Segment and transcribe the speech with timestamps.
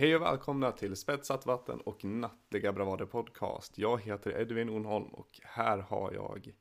[0.00, 3.78] Hej och välkomna till Spetsat vatten och nattliga bravader podcast.
[3.78, 6.52] Jag heter Edvin Onholm och här har jag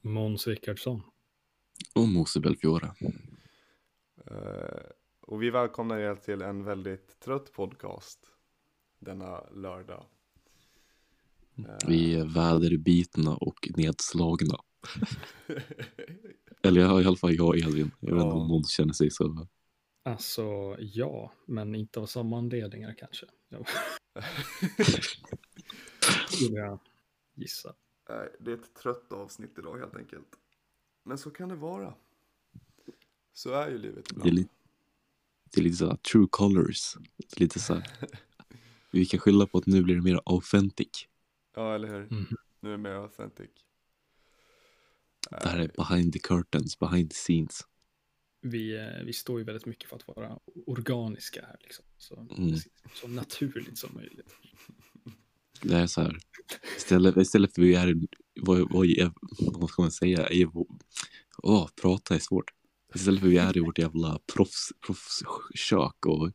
[0.00, 1.02] Måns Rickardsson.
[1.94, 2.94] Och Mose Belfiore.
[4.26, 8.20] eh, och vi välkomnar er till en väldigt trött podcast
[8.98, 10.04] denna lördag.
[11.58, 14.56] Eh, Vi är väderbitna och nedslagna.
[16.62, 17.90] Eller jag, i alla fall jag och Elvin.
[18.00, 18.40] Jag vet inte Ja.
[18.42, 19.46] om Måns känner sig så.
[20.06, 23.26] Alltså ja, men inte av samma anledningar kanske.
[23.48, 23.64] Ja.
[26.28, 26.78] Skulle jag
[27.34, 27.74] gissa.
[28.08, 30.26] Nej, det är ett trött avsnitt idag helt enkelt.
[31.02, 31.94] Men så kan det vara.
[33.32, 34.34] Så är ju livet Det är, ibland.
[34.38, 34.48] li-
[35.54, 36.96] det är lite så true colors.
[37.36, 37.92] Lite så här.
[38.90, 41.08] Vi kan skylla på att nu blir det mer authentic.
[41.54, 42.04] Ja, eller hur?
[42.10, 42.36] Mhm.
[42.60, 43.50] Nu är det mer authentic.
[45.30, 47.60] Det här är behind the curtains, behind the scenes.
[48.50, 51.84] Vi, eh, vi står ju väldigt mycket för att vara organiska här liksom.
[51.98, 52.54] Så, Mm.
[52.94, 54.34] så naturligt som möjligt.
[55.62, 56.18] Det är så här.
[56.76, 57.94] Istället, istället för vi är,
[58.40, 58.86] vad, vad,
[59.38, 60.26] vad ska man säga?
[60.26, 60.50] Är,
[61.42, 62.50] åh, prata är svårt.
[62.94, 66.32] Istället för vi är i vårt jävla proffs, proffskök och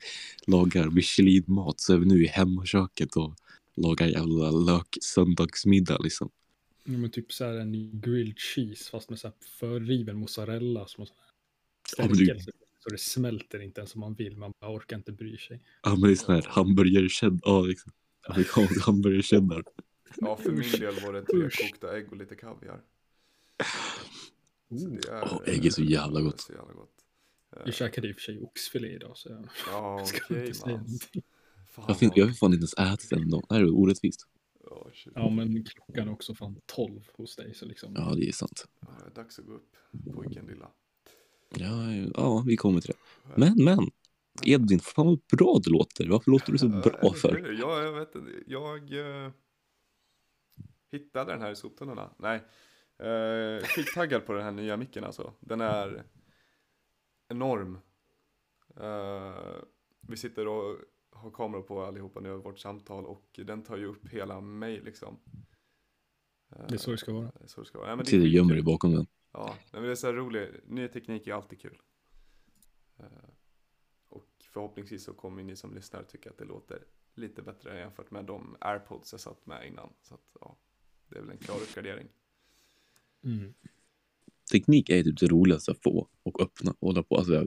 [0.47, 3.35] lagar Michelin-mat så är vi nu i hemmaköket och
[3.75, 6.29] lagar jävla lök söndagsmiddag liksom.
[6.83, 11.01] Ja, men typ så här en grilled cheese fast med så här förriven mozzarella som
[11.01, 11.13] har så
[11.97, 12.51] Ja, men du- stärkelse.
[12.79, 15.63] Så det smälter inte ens som man vill, man bara orkar inte bry sig.
[15.83, 17.91] Ja men det är sån här hamburgercheddar, ja liksom.
[18.27, 19.63] Amerikansk hamburgercheddar.
[20.17, 22.81] Ja, för min del var det tre kokta ägg och lite kaviar.
[24.69, 24.93] Oh.
[24.93, 26.41] är, Åh, ägg är så jävla det är gott.
[26.41, 26.95] Så jävla gott.
[27.55, 30.53] Eh, Jag käkade i och för sig oxfilé idag så jag Ja, ska okej inte
[30.59, 31.23] säga någonting.
[31.87, 33.43] Jag, fin, jag har fan inte ens ätit den ändå.
[33.49, 34.27] Det här är orättvist.
[34.63, 35.13] Ja, shit.
[35.15, 37.93] Ja, men klockan är också fan 12 hos dig så liksom.
[37.95, 38.65] Ja det är sant.
[38.79, 39.75] Ja, det är dags att gå upp,
[40.13, 40.71] pojken lilla.
[41.59, 43.33] Ja, ja vi kommer till det.
[43.37, 43.79] Men men.
[44.45, 46.07] Edvin, fan vad bra du låter.
[46.07, 47.55] Varför låter du så bra Eh, för?
[47.59, 48.31] Ja, jag vet inte.
[48.47, 49.31] Jag eh,
[50.91, 52.09] hittade den här i soptunnorna.
[52.17, 52.43] Nej.
[53.03, 55.33] Uh, Skittaggad på den här nya micken alltså.
[55.39, 56.03] Den är
[57.27, 57.79] enorm.
[58.79, 59.63] Eh,
[60.07, 60.77] vi sitter och
[61.11, 64.81] har kameror på allihopa nu över vårt samtal och den tar ju upp hela mig
[64.81, 65.19] liksom.
[66.55, 67.31] Eh, Det är så det ska vara.
[67.39, 67.89] det är så det ska vara.
[67.89, 69.07] Ja, men det är gömmer dig bakom den.
[69.31, 70.69] Ja, men det är så här roligt.
[70.69, 71.81] Ny teknik är alltid kul.
[72.99, 73.05] Eh,
[74.09, 76.83] och förhoppningsvis så kommer ni som lyssnar tycka att det låter
[77.13, 79.93] lite bättre jämfört med de airpods jag satt med innan.
[80.01, 80.57] Så att ja,
[81.07, 82.07] det är väl en klar uppgradering.
[83.23, 83.53] Mm.
[84.51, 87.17] Teknik är typ det roligaste att få och öppna och hålla på.
[87.17, 87.45] Alltså,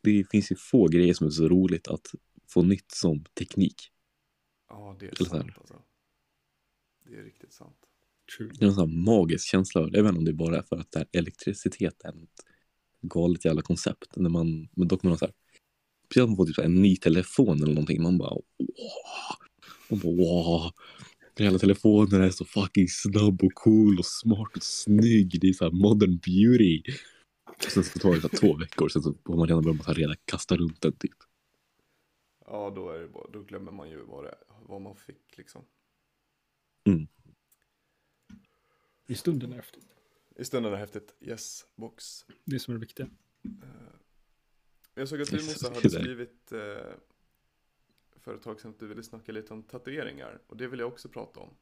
[0.00, 2.06] det finns ju få grejer som är så roligt att
[2.46, 3.92] få nytt som teknik.
[4.68, 5.82] Ja, det är Eller sant alltså.
[7.04, 7.87] Det är riktigt sant.
[8.36, 8.50] True.
[8.58, 9.84] Det är en sån här magisk känsla.
[9.84, 12.02] Inte om det bara är för att det är ett
[13.02, 14.16] galet jävla koncept.
[14.16, 15.34] När man, men dock man har så här,
[16.06, 18.02] speciellt om man får typ en ny telefon eller någonting.
[18.02, 18.44] Man bara åh.
[19.88, 20.72] Man bara wow.
[21.34, 25.40] Den hela telefonen är så fucking snabb och cool och smart och snygg.
[25.40, 26.82] Det är så här modern beauty.
[27.64, 28.88] Och sen så tar det så två veckor.
[28.88, 31.16] Sen så har man redan börjat redan kasta runt den typ.
[32.46, 34.34] Ja, då, är det bara, då glömmer man ju vad, det,
[34.68, 35.62] vad man fick liksom.
[39.10, 39.82] I stunden efter.
[40.36, 41.14] I stunden är häftigt.
[41.20, 42.26] Yes, box.
[42.44, 43.08] Det är som är det viktiga.
[44.94, 46.58] Jag såg att du Mossa hade skrivit eh,
[48.16, 50.42] för ett tag sedan att du ville snacka lite om tatueringar.
[50.46, 51.56] Och det vill jag också prata om.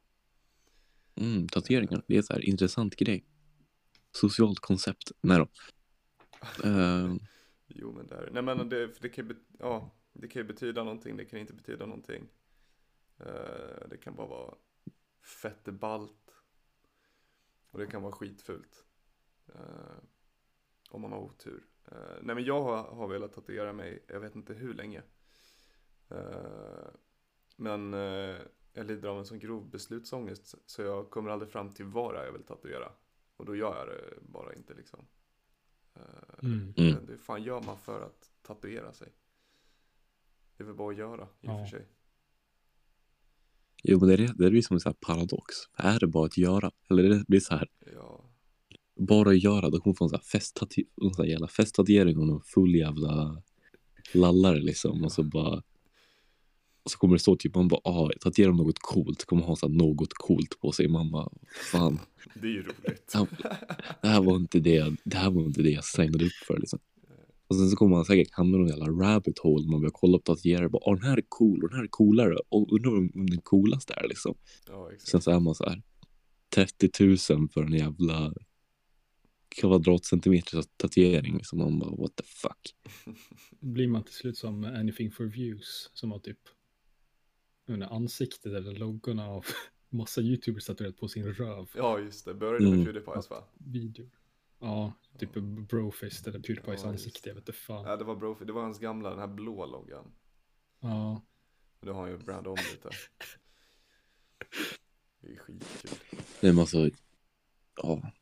[1.14, 3.24] Mm, tatueringar, det är så här intressant grej.
[4.12, 5.12] Socialt koncept.
[5.20, 5.48] Nej då.
[6.64, 7.14] Eh,
[7.68, 11.16] Jo men där, nej men det, för det kan ja, det kan ju betyda någonting,
[11.16, 12.28] det kan inte betyda någonting.
[13.18, 14.54] Eh, det kan bara vara
[15.42, 16.25] fett ballt.
[17.76, 18.84] Och det kan vara skitfult.
[19.54, 19.96] Eh,
[20.90, 21.64] om man har otur.
[21.92, 25.02] Eh, nej men jag har, har velat tatuera mig, jag vet inte hur länge.
[26.08, 26.88] Eh,
[27.56, 28.36] men eh,
[28.72, 32.32] jag lider av en sån grov beslutsångest så jag kommer aldrig fram till vad jag
[32.32, 32.92] vill tatuera.
[33.36, 35.06] Och då gör jag det bara inte liksom.
[35.94, 36.02] Eh,
[36.42, 36.74] Mm.
[36.76, 37.08] Mm.
[37.08, 39.12] Hur fan gör man för att tatuera sig?
[40.56, 41.58] Det är väl bara att göra i och Ja.
[41.58, 41.86] för sig.
[43.82, 45.54] Jo, men det är, det ju som en här paradox.
[45.76, 46.70] Är det bara att göra?
[46.90, 48.30] Eller det blir så här, Ja,
[49.00, 51.48] bara att göra, då kommer man få en sån här festtatu- en sån här jävla
[51.48, 53.42] festtatuering och någon full jävla
[54.14, 55.04] lallare liksom.
[55.04, 55.62] Och så bara,
[56.82, 59.68] och så kommer det stå typ, man bara, ah, tatuera något coolt, kommer ha så
[59.68, 60.88] här något coolt på sig.
[60.88, 61.28] Man bara,
[61.72, 62.00] fan,
[62.34, 63.10] det är ju roligt.
[63.14, 63.26] Ja.
[64.02, 66.78] det här var inte det, det här var inte det jag signade upp för liksom.
[67.48, 70.18] Och sen så kommer man säkert hamna i någon jävla rabbit hole, man börjar kolla
[70.18, 72.90] på tatuerare, bara, ah, den här är cool och den här är coolare, och undrar
[72.96, 74.34] om den coolaste är liksom.
[74.68, 75.10] Ja, exakt.
[75.10, 75.82] Sen så är man så här
[76.54, 77.04] 30
[77.34, 78.32] 000 för en jävla
[79.48, 82.74] kvadratcentimeters tatuering som man bara what the fuck.
[83.60, 86.38] Blir man till slut som Anything for Views som har typ
[87.66, 89.44] menar, ansiktet eller loggorna av
[89.90, 92.34] massa YouTubers tatuerat på sin röv Ja, just det.
[92.34, 92.84] Började med Mm.
[92.84, 93.44] Pewdiepies va?
[93.58, 94.06] video.
[94.66, 95.34] Ja, typ
[95.68, 97.84] Brofist eller Pewdiepies Ja, ansikte, jag vet inte fan.
[97.84, 100.12] Ja, det var Bro, det var hans gamla, den här blå loggan.
[100.80, 101.26] Ja,
[101.80, 102.90] Nu har han ju brandat om lite.
[105.20, 105.90] Det är skitkul.
[106.40, 106.90] Nej men alltså,
[107.82, 108.12] ja.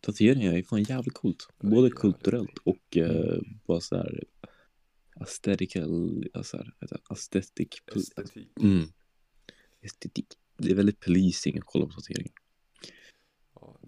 [0.00, 1.48] Tatueringar är fan jävligt coolt.
[1.58, 4.24] Det är Både kulturellt och eh, bara så här
[5.20, 6.72] aesthetical, alltså här,
[7.10, 7.68] aesthetic.
[7.96, 8.52] Estetik.
[8.60, 8.86] Mm.
[9.80, 10.26] Estetik.
[10.56, 12.32] Det är väldigt pleasing att kolla på tatueringar.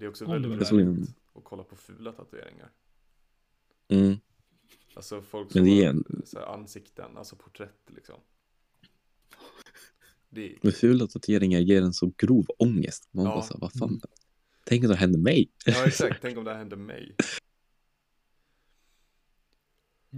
[0.01, 2.73] Det är också väldigt roligt att kolla på fula tatueringar.
[3.89, 4.17] Mm.
[4.95, 8.21] Alltså folk Men som är har en- så här ansikten, alltså porträtt liksom.
[10.29, 13.09] Det är, Men fula tatueringar ger en så grov ångest.
[13.11, 13.31] Man Ja.
[13.31, 14.01] bara så här, vad fan.
[14.65, 15.51] Tänk om det hände mig.
[15.67, 17.15] ja exakt, tänk om det här hände mig.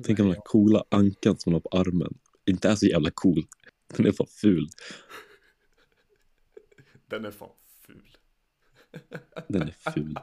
[0.04, 3.10] Tänk om den här coola ankan som man har på armen inte är så jävla
[3.14, 3.46] cool.
[3.96, 4.68] Den är fan ful.
[7.06, 7.48] Den är fan.
[9.48, 10.14] Den är ful.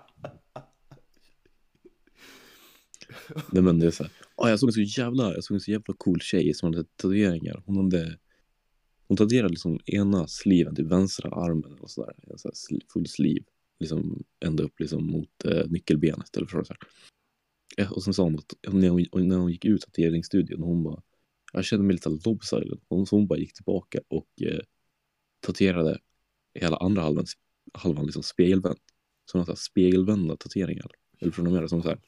[3.52, 4.12] Nej men det är så här.
[4.36, 6.84] Oh, jag såg en så jävla, jag såg en så jävla cool tjej som hade
[6.84, 7.64] tatueringar.
[7.66, 8.18] Hon hade
[9.08, 12.14] hon tatuerade liksom ena sliven till vänstra armen och sådär.
[12.28, 13.44] En så här full sliv.
[13.80, 16.66] Liksom ända upp liksom mot eh, nyckelbenet eller förstår du?
[16.66, 16.82] så här.
[17.78, 21.02] Ja, Och sen sa hon att när hon, när hon gick ut tatueringsstudion hon bara
[21.54, 22.80] jag kände mig lite lopsided.
[22.90, 24.60] Hon, så hon bara gick tillbaka och eh,
[25.40, 26.00] tatuerade
[26.54, 27.26] hela andra halvan,
[27.74, 28.80] halvan liksom spegelvänd.
[29.26, 30.92] Sådana så här spegelvända tatueringar.
[31.20, 32.00] Eller från och med som så här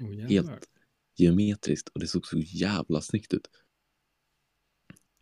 [0.00, 0.68] Oh, helt
[1.16, 3.48] geometriskt och det såg så jävla snyggt ut.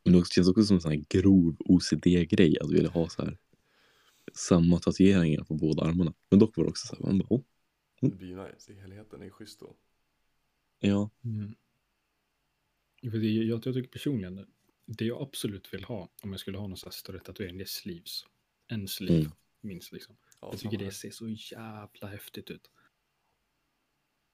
[0.04, 3.38] Men det känns också som en sån här grov OCD-grej att vilja ha så här
[4.32, 6.14] samma tatueringar på båda armarna.
[6.30, 7.42] Men dock var det också så här, man bara, oh,
[8.00, 9.76] Det blir ju nice, i helheten är schysst då.
[10.80, 11.54] ja, Mm.
[13.10, 14.46] För det, jag, jag tycker personligen,
[14.86, 17.64] det jag absolut vill ha, om jag skulle ha någon sån här större tatuering, det
[17.64, 18.24] är sleeves.
[18.66, 19.32] En sleeve, Mm.
[19.64, 20.16] Minst liksom.
[20.40, 22.70] Ja, jag tycker det ser så jävla häftigt ut.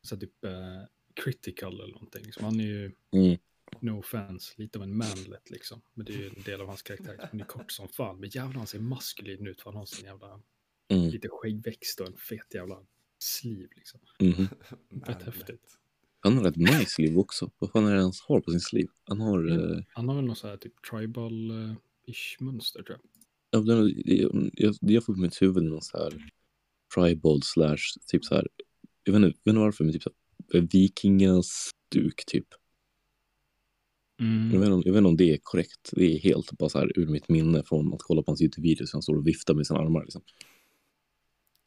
[0.02, 0.82] Så typ eh,
[1.14, 2.24] critical eller någonting.
[2.24, 2.44] Liksom.
[2.44, 3.38] Han är ju, mm,
[3.80, 5.80] no offense, lite av en manlet liksom.
[5.94, 7.28] Men det är ju en del av hans karaktär.
[7.30, 8.20] Han är kort som fan.
[8.20, 10.40] Men jävlar han ser maskulin ut för han har sin jävla,
[10.88, 12.86] mm, lite skäggväxt och en fet jävla
[13.18, 14.00] sleeve liksom.
[14.20, 14.48] mhm.
[15.06, 15.76] Fett häftigt.
[16.22, 17.50] Han har ett nice sleeve också.
[17.58, 18.88] Vad fan är det han har på sin sleeve?
[19.04, 19.72] Han har, Mm.
[19.78, 23.09] eh, Han har väl något så här typ tribal-ish mönster tror jag.
[23.50, 26.31] Ja, det, jag, jag, jag får på mitt huvud någon så här
[26.94, 27.76] tribal slash
[28.06, 28.49] typ så här,
[29.05, 30.11] jag vet inte, jag vet inte varför men typ så
[30.52, 32.47] här, vikingastuk typ.
[34.20, 34.50] Mm.
[34.52, 35.91] Jag, vet inte, om- jag vet inte om det är korrekt.
[35.93, 38.87] Det är helt bara så här ur mitt minne från att kolla på hans YouTube-video
[38.87, 40.23] så han står och viftar med sina armar liksom.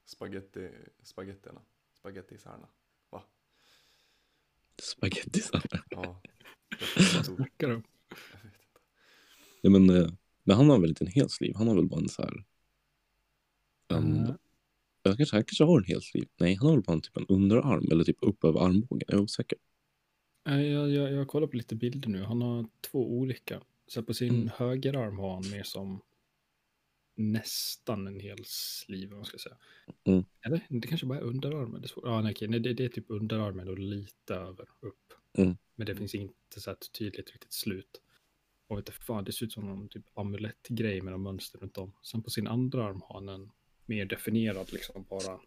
[0.06, 0.70] Spaghetti,
[1.04, 1.62] spagettierna.
[2.00, 2.68] Spagettisarna.
[3.10, 3.24] Va?
[4.82, 5.64] Spagettisar.
[5.90, 6.22] Ja.
[7.16, 7.84] Vad snackar du om?
[8.32, 8.80] Jag vet inte.
[9.62, 10.12] Nej, men, eh,
[10.44, 11.58] men han har väl inte en hel sleeve?
[11.58, 12.44] Han har väl bara en så här...
[13.88, 14.34] En, Mm.
[15.04, 16.28] jag kanske, han kanske har en hel sleeve.
[16.40, 19.06] Nej, han har väl bara en, typ en underarm eller typ upp över armbågen.
[19.08, 19.58] Jag är osäker.
[20.46, 22.24] Nej, Jag, jag, jag kollar på lite bilder nu.
[22.24, 23.62] Han har två olika.
[23.88, 24.50] Så på sin Mm.
[24.56, 26.02] högerarm har han mer som
[27.16, 29.58] nästan en hel sleeve, om man ska säga.
[30.04, 30.24] Mm.
[30.46, 30.62] Eller?
[30.70, 31.82] Det kanske bara är underarmen.
[31.82, 35.14] Det är, ja, nej, nej, det, det är typ underarmen och lite över upp.
[35.38, 35.58] Mm.
[35.76, 38.02] Men det finns inte så här tydligt riktigt slut.
[38.74, 41.94] Och vet fan, det ser ut som någon typ amulettgrej med någon mönster runt om.
[42.02, 43.52] Sen på sin andra arm har han en
[43.86, 45.40] mer definierad, liksom bara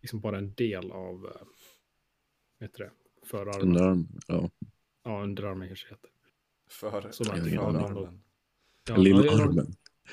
[0.00, 1.46] liksom bara en del av, eh,
[2.58, 2.90] vet du det,
[3.26, 3.62] förarmen.
[3.62, 4.50] Underarm, ja.
[5.04, 6.10] Ja, underarmen kanske heter.
[6.70, 7.50] För, Så det.
[7.50, 8.22] förarmen.
[8.88, 9.64] Ja, Lilla ja,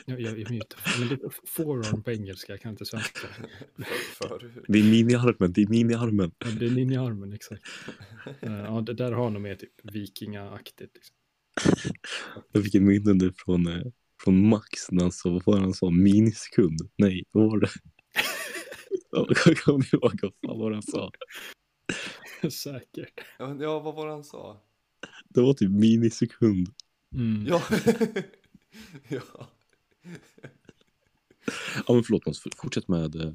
[0.05, 0.21] jag-.
[0.21, 3.27] Jag, jag, jag, vet, men det är forearm på engelska, jag kan inte svenska.
[4.13, 6.31] För, för, Det är miniarmen, det är miniarmen.
[6.39, 7.61] Ja, det är ninja-armen, exakt.
[8.39, 10.95] Eh, Ja, det där har nog mer typ vikingaaktigt.
[10.95, 11.15] Liksom.
[12.51, 13.81] Jag fick ett minne nu från, eh,
[14.23, 16.79] från Max när han sa, vad var han sa, minisekund?
[16.97, 17.69] Nej, vad var det?
[19.45, 21.11] Jag kommer inte ihåg vad fan var han sa.
[22.51, 23.19] Säkert.
[23.39, 24.61] ja, men- ja, vad var det han sa?
[25.29, 26.67] Det var typ minisekund.
[27.15, 27.45] Mm.
[27.47, 27.63] Ja.
[29.07, 29.47] ja.
[31.87, 33.33] Ja men förlåt Måns, fortsätt med, eh,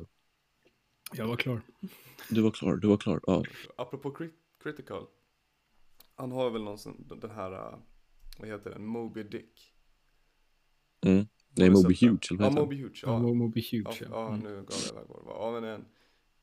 [1.13, 1.61] Jag var klar.
[2.31, 3.21] du var klar, du var klar.
[3.27, 3.45] Ja.
[3.77, 5.07] Apropå crit critical.
[6.15, 7.79] Han har väl någon sån, den här, äh,
[8.39, 9.75] vad heter den, Moby Dick.
[11.07, 11.27] Mm.
[11.57, 11.95] Nej, Moby?
[11.95, 12.55] Huge, eller vad Ja, heter han?
[12.55, 13.01] Moby Huge.
[13.03, 13.99] Ja, Ja, Mo- Moby ja, Huge.
[14.01, 14.41] ja, Ja, Mm.
[14.41, 15.35] nu gav jag iväg vad det var.
[15.55, 15.85] Ja, men en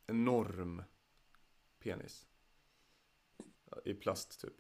[0.08, 0.84] enorm
[1.80, 2.28] penis.
[3.72, 4.54] Ja, I plast typ.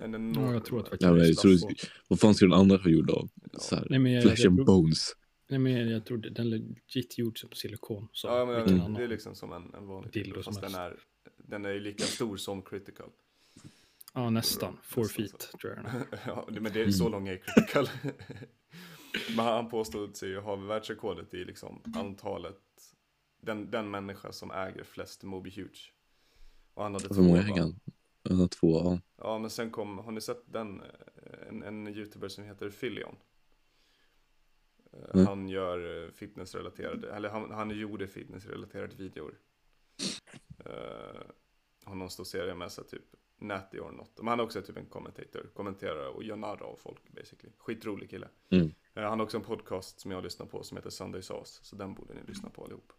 [0.00, 0.44] En enorm.
[0.46, 1.60] Ja, jag tror att det Ja, men jag
[2.08, 3.28] vad fan ska den andra vara gjord av?
[3.52, 3.58] Ja.
[3.58, 5.12] Så här, Nej, men jag, flesh jag, and bones.
[5.48, 8.08] Nej, men jag tror det, den är legit gjord som silikon.
[8.12, 9.02] Så Ja, men vilken det annan.
[9.02, 10.96] är liksom som en, en vanlig Dildo som fast den är,
[11.36, 13.10] den är ju lika stor som critical.
[14.14, 14.76] Ja, nästan.
[14.82, 16.02] Four Nästan feet tror jag.
[16.26, 17.88] ja, det- men det är så lång är critical.
[19.36, 22.56] men han påstod sig ju ha världsrekordet i liksom antalet,
[23.42, 25.92] den, den människa som äger flest Moby Huge.
[26.74, 27.48] Och han hade Hur två många va?
[27.48, 27.80] äger han?
[28.28, 29.00] Han har två, ja.
[29.16, 33.16] Ja, men sen kom, har ni sett den, eh, en, en youtuber som heter Filion?
[35.14, 35.24] Nej.
[35.24, 39.34] Han gör eh, fitnessrelaterade, eller han, han gjorde fitnessrelaterade videor.
[40.66, 41.22] Uh,
[41.84, 43.04] har någon stor serie med sig, typ
[43.38, 44.10] Natty or not.
[44.16, 47.52] Men han är också typ en kommentator, kommenterar och gör narr av folk basically.
[47.58, 48.28] Skitrolig kille.
[48.50, 48.72] Mm.
[48.94, 51.76] Eh, han har också en podcast som jag lyssnar på som heter Sunday Sauce, så
[51.76, 52.92] den borde ni lyssna på allihop.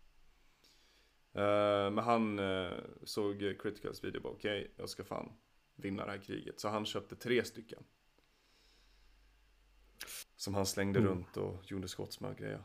[1.39, 2.71] Eh, men han eh,
[3.03, 5.31] såg Criticals video och bara okej, jag ska fan
[5.75, 6.59] vinna det här kriget.
[6.59, 7.83] Så han köpte tre stycken.
[10.35, 11.11] Som han slängde Mm.
[11.11, 12.63] runt och gjorde skottsmör grejer.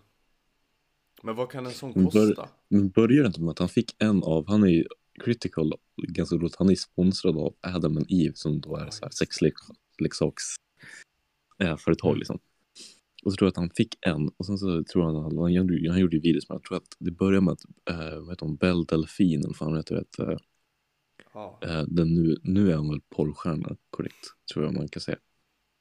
[1.23, 2.49] Men vad kan en sån Men bör- kosta?
[2.69, 4.85] Men börjar det inte med att han fick en av, han är ju
[5.25, 9.11] critical, ganska roligt, han är sponsrad av Adam and Eve som då är så här
[9.11, 10.43] sexleksaks
[11.59, 12.19] äh, företag Mm.
[12.19, 12.39] liksom.
[13.25, 15.53] Och så tror jag att han fick en och sen så tror att han, han,
[15.53, 18.31] gjorde, han gjorde ju videos men jag tror att det började med att, äh, vad
[18.31, 20.39] heter hon, Belle Delphine eller vad fan heter det, äh,
[21.35, 25.19] Ja, äh, den nu, nu är hon väl porrstjärna, korrekt, tror jag man kan säga.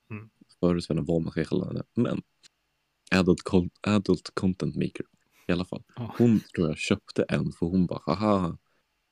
[0.10, 0.30] Mm.
[0.60, 2.22] Förut vet jag vad man ska kalla henne, men
[3.12, 3.42] adult,
[3.82, 5.06] adult content maker
[5.48, 5.84] i alla fall.
[5.96, 6.16] Ja.
[6.18, 8.58] Hon tror jag köpte en för hon bara haha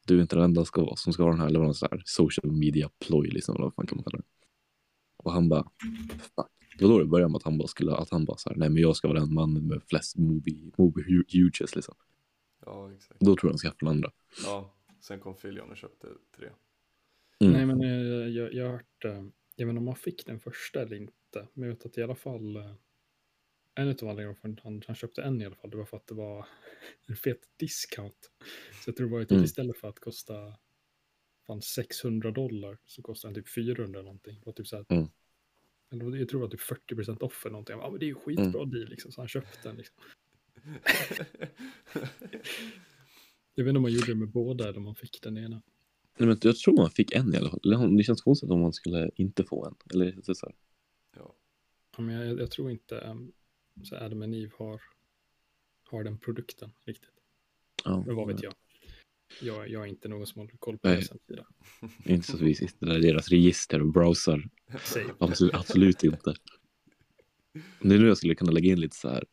[0.07, 2.01] du är inte den enda ska, som ska ha den här eller vad så här
[2.05, 4.23] social media ploj liksom eller vad fan kan man kalla det.
[5.17, 5.63] Och han bara
[6.35, 6.60] fuck.
[6.77, 8.57] Det var då det började med att han bara skulle att han bara så här
[8.57, 11.95] nej men jag ska vara den mannen med flest movie, movie hu- huges liksom.
[12.65, 13.19] ja exakt.
[13.19, 14.11] Då tror jag han skaffade den andra.
[14.45, 16.49] Ja, sen kom Filion och köpte tre.
[17.39, 17.53] Mm.
[17.53, 19.11] Nej, men eh, jag, jag har hört, eh,
[19.55, 22.03] jag vet inte om man fick den första eller inte, men jag vet att i
[22.03, 22.73] alla fall eh,
[23.75, 25.97] en av anledningarna för att han, han köpte en i alla fall, det var för
[25.97, 26.47] att det var
[27.07, 28.17] en fet discount.
[28.83, 29.43] Så jag tror det var ju typ Mm.
[29.43, 30.33] istället för att kosta
[31.47, 34.39] fan 600 dollar så kostade den typ 400 eller någonting.
[34.39, 35.07] Det var typ så här, Mm.
[35.91, 37.75] Eller jag tror det var typ 40% off eller någonting.
[37.79, 39.95] Ja, men det är ju skitbra deal liksom, så han köpte den liksom.
[43.55, 45.61] Jag vet inte om man gjorde det med båda eller om man fick den ena.
[46.17, 47.97] Nej, men jag tror man fick en i alla fall.
[47.97, 49.75] Det känns konstigt om man skulle inte få en.
[49.93, 50.55] Eller det är så här.
[51.15, 51.35] ja.
[51.97, 53.31] Ja, men jag, jag tror inte um,
[53.83, 54.81] så Adam and Eve har,
[55.83, 57.11] har den produkten riktigt.
[57.85, 58.53] Ja, Men vad vet jag?
[59.41, 60.95] Jag, jag är inte någon som håller koll på Nej.
[60.95, 61.45] deras hemsida.
[62.05, 64.49] Inte så att vi sitter där i deras register och browsar.
[65.19, 66.33] Absolut, absolut inte.
[67.81, 69.23] Det är nu jag skulle kunna lägga in lite så här.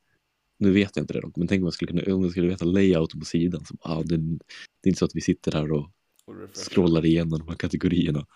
[0.59, 2.49] Nu vet jag inte det dock, men tänk om jag skulle, kunna, om jag skulle
[2.49, 3.64] veta layout på sidan.
[3.64, 5.90] Så, ah, det, det är inte så att vi sitter här och
[6.25, 8.26] Och scrollar igenom de här kategorierna.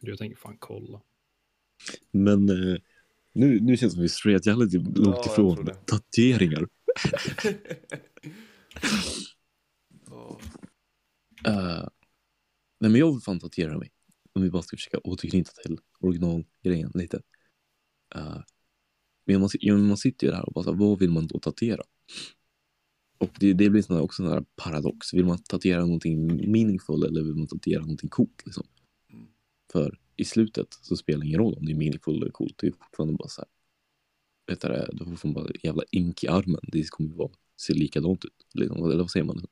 [0.00, 1.02] Jag tänker fan kolla.
[2.10, 2.76] Men eh,
[3.32, 5.74] nu, nu känns det som vi straight jävligt långt jag tror ifrån det.
[5.74, 6.68] tatueringar.
[10.16, 11.90] Ja.
[12.80, 13.92] Nej men jag vill fan tatuera mig.
[14.32, 17.16] Om vi bara ska försöka återknyta till originalgrejen lite.
[18.16, 18.40] Uh,
[19.26, 21.26] men man, ja, men man sitter ju där och bara så här, vad vill man
[21.26, 21.82] då tatuera?
[23.18, 25.14] Och det, det blir sån också en sån här paradox.
[25.14, 28.42] Vill man tatuera någonting meaningful eller vill man tatuera någonting coolt?
[28.44, 28.66] Liksom?
[29.12, 29.26] Mm.
[29.72, 32.54] För i slutet så spelar det ingen roll om det är meaningful eller coolt.
[32.58, 33.48] Det är fortfarande bara så här.
[34.46, 36.60] Vet du, det, du får fortfarande bara jävla ink i armen.
[36.62, 38.46] Det kommer ju vara, se likadant ut.
[38.54, 38.84] Liksom.
[38.84, 39.46] Eller vad säger man?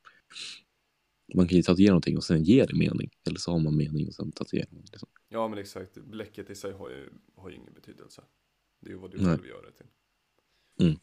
[1.34, 3.10] Man kan ju tatuera någonting och sen ge det mening.
[3.26, 4.80] Eller så har man mening och sen tatuerar man.
[4.80, 5.08] Liksom.
[5.28, 5.94] ja, men exakt.
[5.94, 8.22] Bläcket i sig har ju, har ju ingen betydelse.
[8.80, 9.86] Det är ju vad du själv gör det till.
[10.86, 10.98] Mm.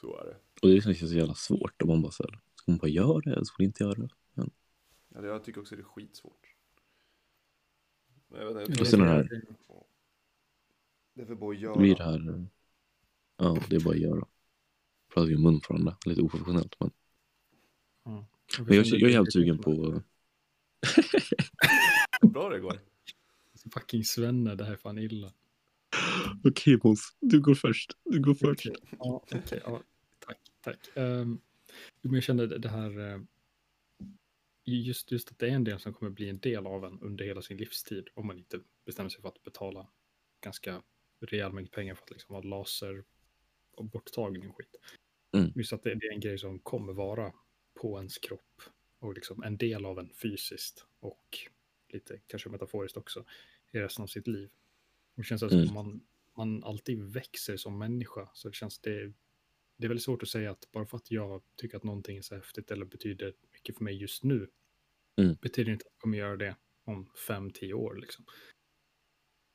[0.00, 0.36] Så är det.
[0.62, 1.82] Och det känns ju så jävla svårt.
[1.82, 3.94] Om man bara så här, ska man bara göra det eller ska man inte göra
[3.94, 4.08] det?
[4.34, 6.46] Ja, det- jag tycker också det är skitsvårt.
[8.28, 9.28] Men Jag vet, inte, jag Och sen det, den är- här,
[11.14, 11.76] det är för bara att det göra.
[11.76, 12.46] blir det här.
[13.36, 14.26] Ja, det är bara att göra.
[15.14, 15.96] Pratar vi mun varandra.
[16.06, 16.74] Lite oförskämt.
[16.80, 16.90] Men,
[18.04, 18.26] Ja.
[18.58, 20.02] men jag, jag är jävligt sugen på.
[22.22, 22.80] Bra det går.
[23.74, 25.32] Fucking Svenne, det här är fan illa.
[26.44, 27.92] Okej Måns, du går först.
[28.04, 28.66] Du går först.
[28.66, 29.82] Okej, Ja, okej, ja,
[30.18, 30.88] tack, tack.
[30.94, 31.40] Um,
[32.02, 33.20] men jag kände det det här, eh,
[34.64, 37.24] just, just att det är en del som kommer bli en del av en under
[37.24, 39.88] hela sin livstid, om man inte bestämmer sig för att betala
[40.40, 40.82] ganska
[41.20, 43.04] rejäl mängd pengar för att liksom ha laser
[43.72, 44.76] och borttagning och skit.
[45.36, 45.52] Mm.
[45.54, 47.32] Just att det, det är en grej som kommer vara
[47.82, 48.62] på ens kropp
[48.98, 51.38] och liksom en del av en fysiskt och
[51.88, 53.24] lite kanske metaforiskt också
[53.72, 54.50] i resten av sitt liv.
[55.14, 55.64] Det känns Mm.
[55.64, 58.28] att man, man alltid växer som människa.
[58.34, 59.12] Så det känns det,
[59.76, 62.22] det är väldigt svårt att säga att bara för att jag tycker att någonting är
[62.22, 64.50] så häftigt eller betyder mycket för mig just nu
[65.16, 65.36] Mm.
[65.40, 67.96] betyder inte att jag kommer göra det om fem, tio år.
[67.96, 68.24] Liksom.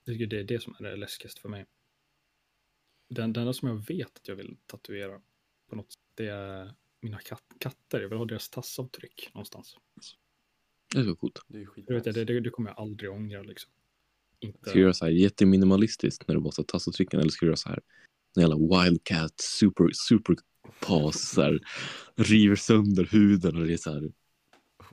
[0.03, 1.65] Jag tycker det är det som är det läskigaste för mig.
[3.10, 5.22] Den, den enda som jag vet att jag vill tatuera
[5.69, 8.01] på något sätt, det är mina kat katter.
[8.01, 9.77] Jag vill ha deras tassavtryck någonstans.
[10.94, 11.39] Det är så coolt.
[11.48, 13.72] Det är Det, vet jag, det, det kommer jag aldrig ångra liksom.
[14.39, 14.60] Inte...
[14.62, 17.58] Ska du göra så här jätteminimalistiskt när du bara tar tassavtrycken eller ska du göra
[17.58, 17.82] så här
[18.36, 20.36] en jävla wildcat super super
[20.80, 21.60] pass så här
[22.16, 24.12] river sönder huden och det är så här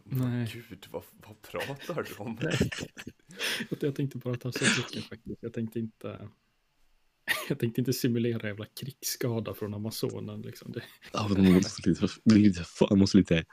[0.04, 0.64] Nej.
[0.68, 2.38] Gud, vad, vad pratar du om?
[3.70, 5.38] Jag, jag tänkte bara tassavtrycken faktiskt.
[5.42, 6.28] Jag tänkte inte...
[7.48, 10.72] Jag tänkte inte simulera jävla krigsskada från Amazonen liksom.
[10.72, 13.44] Det, ja, men man måste lite, lite, fan, man måste lite,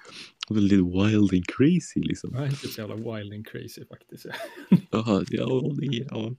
[0.50, 2.30] lite wild and crazy liksom.
[2.34, 4.26] jag är inte så jävla wild and crazy faktiskt.
[4.92, 6.36] Jaha, ja, det är, ja.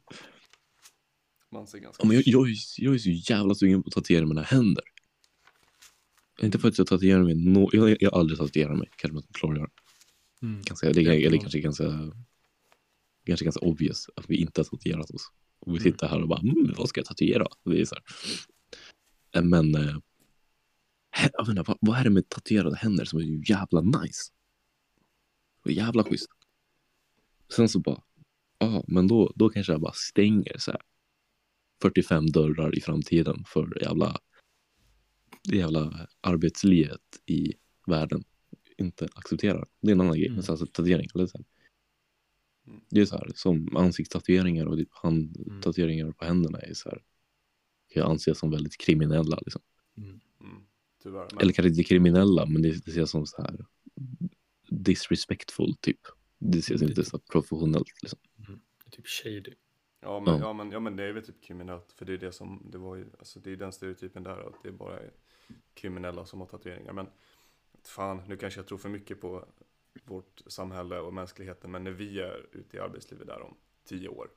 [1.53, 2.03] Man ser ganska...
[2.03, 4.85] Ja, men jag, jag, är, jag är så jävla sugen på att tatuera mina händer.
[6.43, 9.23] Inte för att jag tatuerar mig, no, jag, jag har aldrig tatuerat mig, kanske man
[9.33, 9.71] klarar göra.
[10.43, 10.63] Mm.
[10.63, 12.13] Ganska, det, är- eller kanske ganska,
[13.27, 15.23] kanske ganska obvious att vi inte har tatuerat oss.
[15.67, 17.47] Och vi sitter här och bara, mm, vad ska jag tatuera?
[17.65, 18.05] Det är så här.
[19.41, 19.97] Eh, Men, eh,
[21.33, 24.33] jag inte, vad, vad är det med tatuerade händer som är jävla nice?
[25.65, 26.29] Och jävla schysst.
[27.57, 28.03] Sen så bara,
[28.59, 30.81] ja, men då, då kanske jag bara stänger så här
[31.83, 34.19] 45 dörrar i framtiden för jävla,
[35.43, 37.53] det jävla arbetslivet i
[37.87, 38.25] världen
[38.79, 39.69] inte accepterar.
[39.81, 40.39] Det är en annan grej, mm.
[40.39, 41.09] alltså tatuering.
[41.15, 41.47] Eller så här.
[42.67, 42.81] Mm.
[42.91, 47.03] Det är så här, som ansiktstatueringar och typ handtatueringar på händerna är så här,
[47.89, 49.39] kan jag anses som väldigt kriminella.
[49.43, 49.63] Liksom.
[49.97, 50.21] Mm.
[50.41, 50.63] Mm,
[51.03, 51.29] tyvärr.
[51.33, 53.67] Men, Eller kanske inte kriminella, men det, det ses som så här
[54.69, 56.01] disrespectful typ.
[56.39, 58.03] Det ses är inte så professionellt.
[58.03, 58.19] Liksom.
[58.37, 59.55] Det är typ shady.
[60.01, 60.41] ja, men, Ja.
[60.41, 60.53] ja.
[60.53, 61.93] men, ja, men det är väl typ kriminellt.
[61.93, 64.63] För det är det som, det var ju, alltså det är den stereotypen där att
[64.63, 64.99] det är bara
[65.75, 66.93] kriminella som har tatueringar.
[66.93, 67.07] Men
[67.85, 69.45] fan, nu kanske jag tror för mycket på
[70.05, 71.71] vårt samhälle och mänskligheten.
[71.71, 74.31] Men när vi är ute i arbetslivet där om tio år.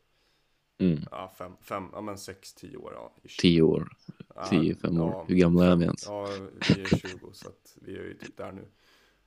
[0.77, 0.99] Mm.
[1.11, 2.93] Ja, fem, fem, ja men sex, tio år.
[2.93, 3.37] Ja, ish.
[3.41, 3.89] Tio år,
[4.49, 5.11] tio, fem år.
[5.11, 6.05] ja, Hur gamla är vi ens?
[6.05, 6.27] Ja,
[6.75, 8.67] vi är 20 så att vi är ju typ där nu.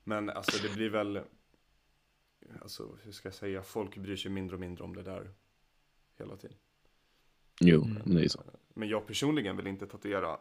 [0.05, 1.21] Men alltså det blir väl,
[2.63, 5.31] alltså hur ska jag säga, folk bryr sig mindre och mindre om det där
[6.19, 6.57] hela tiden.
[7.61, 7.95] Jo, Mm.
[8.05, 8.43] men det är ju så.
[8.75, 10.41] Men jag personligen vill inte tatuera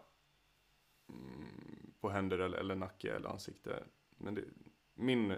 [1.09, 3.83] mm, på händer eller, eller nacke eller ansikte.
[4.17, 4.43] Men det,
[4.93, 5.35] min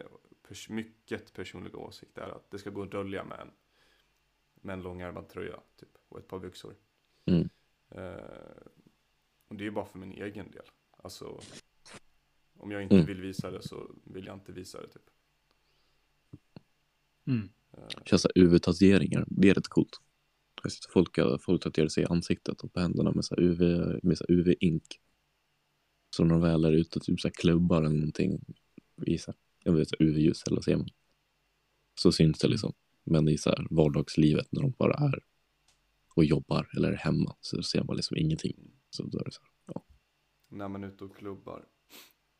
[0.49, 3.51] pers mycket personliga åsikt är att det ska gå att dölja med en,
[4.53, 6.75] med en långärmad tröja typ, och ett par byxor.
[7.25, 7.49] Mm.
[7.89, 8.61] Eh,
[9.47, 10.65] och det är ju bara för min egen del.
[10.97, 11.41] Alltså,
[12.57, 13.05] om jag inte Mm.
[13.07, 15.09] vill visa det så vill jag inte visa det typ.
[17.25, 17.49] Mm.
[17.71, 19.97] Eh, så här UV-tatueringar, det är rätt coolt.
[20.93, 23.61] Folk, folk tatuerar sig i ansiktet och på händerna med så här UV,
[24.03, 24.99] med så UV-ink.
[26.19, 28.39] När de väl är ute, typ så klubbar eller någonting,
[29.05, 30.89] i så jag vet, UV-ljus eller vad säger man?
[31.95, 32.73] Så syns det liksom.
[33.03, 35.23] Men i så här vardagslivet när de bara är
[36.15, 38.71] och jobbar eller är hemma så ser man liksom ingenting.
[38.89, 39.85] Så då är det så här, ja.
[40.49, 41.65] när man är ute och klubbar.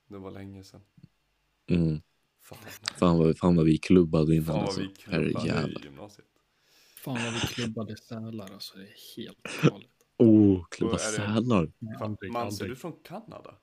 [0.08, 0.82] Det var länge sedan.
[1.68, 2.02] Mm.
[2.42, 2.58] Fan,
[2.98, 4.82] Fan, vad, fan vad vi klubbade innan fan vad alltså.
[4.82, 6.28] vi klubbade i gymnasiet.
[7.04, 8.78] Fan vad vi klubbade sälar alltså.
[8.78, 9.90] Det är helt galet.
[10.18, 11.72] Oh, klubba sälar.
[12.00, 13.56] Fan, Mans, är du från Kanada?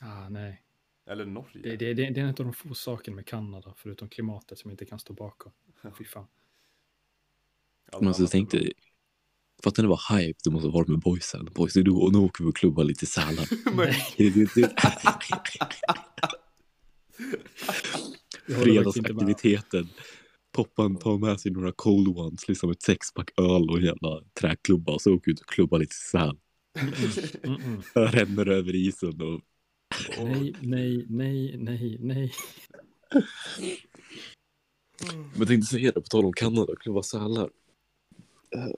[0.00, 0.65] Ah, nej.
[1.06, 1.60] Eller Norge?
[1.62, 4.70] Det, det, det, det är en av de få sakerna med Kanada, förutom klimatet, som
[4.70, 5.52] jag inte kan stå bakom.
[5.98, 6.26] Fy fan.
[7.92, 8.66] Allt Men så annat är tänkte bra.
[9.64, 11.48] Fattar ni vad hype det måste ha varit med boysen?
[11.54, 13.06] Boys, nu, nu åker vi och klubbar lite
[13.76, 13.94] med.
[18.46, 19.88] Fredagsaktiviteten.
[20.52, 24.92] Poppan tar med sig några cold ones, liksom ett sexpack öl och en jävla träklubba
[24.92, 26.38] och så åker vi ut och klubbar lite säl.
[27.42, 27.82] Mm, mm.
[27.94, 29.40] Ränner över isen och
[30.18, 32.32] Nej, nej, nej, nej, nej.
[35.08, 37.50] Men jag tänkte säga det på tal om Kanada och klubba sälar.
[38.56, 38.74] Uh,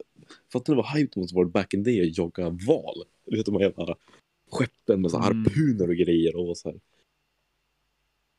[0.52, 3.04] fattar ni vad hype det måste varit back in day att jogga val?
[3.24, 3.96] Du vet de här jävla
[4.50, 5.44] skeppen med så här Mm.
[5.44, 6.80] harpuner och grejer och så här.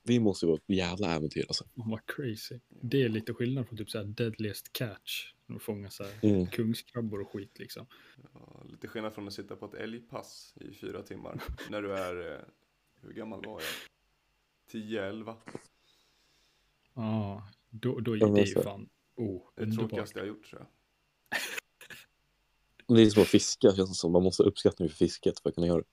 [0.04, 1.64] Det måste ju vara ett jävla äventyr alltså.
[1.76, 2.60] Oh, vad crazy.
[2.82, 5.34] Det är lite skillnad från typ så här deadliest catch.
[5.46, 6.48] När de fångar så här Mm.
[6.48, 7.86] kungskrabbor och skit liksom.
[8.34, 11.44] Ja, lite skillnad från att sitta på ett älgpass i fyra timmar.
[11.70, 12.40] när du är, eh,
[13.02, 13.70] hur gammal var jag?
[14.72, 15.38] 10, 11.
[16.94, 19.90] Ja, då, då är men det ju fan oh, Det underbart.
[19.90, 20.68] tråkigaste jag gjort tror jag.
[22.98, 24.12] Det är som att fiska känns som.
[24.12, 25.86] Man måste ha uppskattning för fisket för att kunna göra det.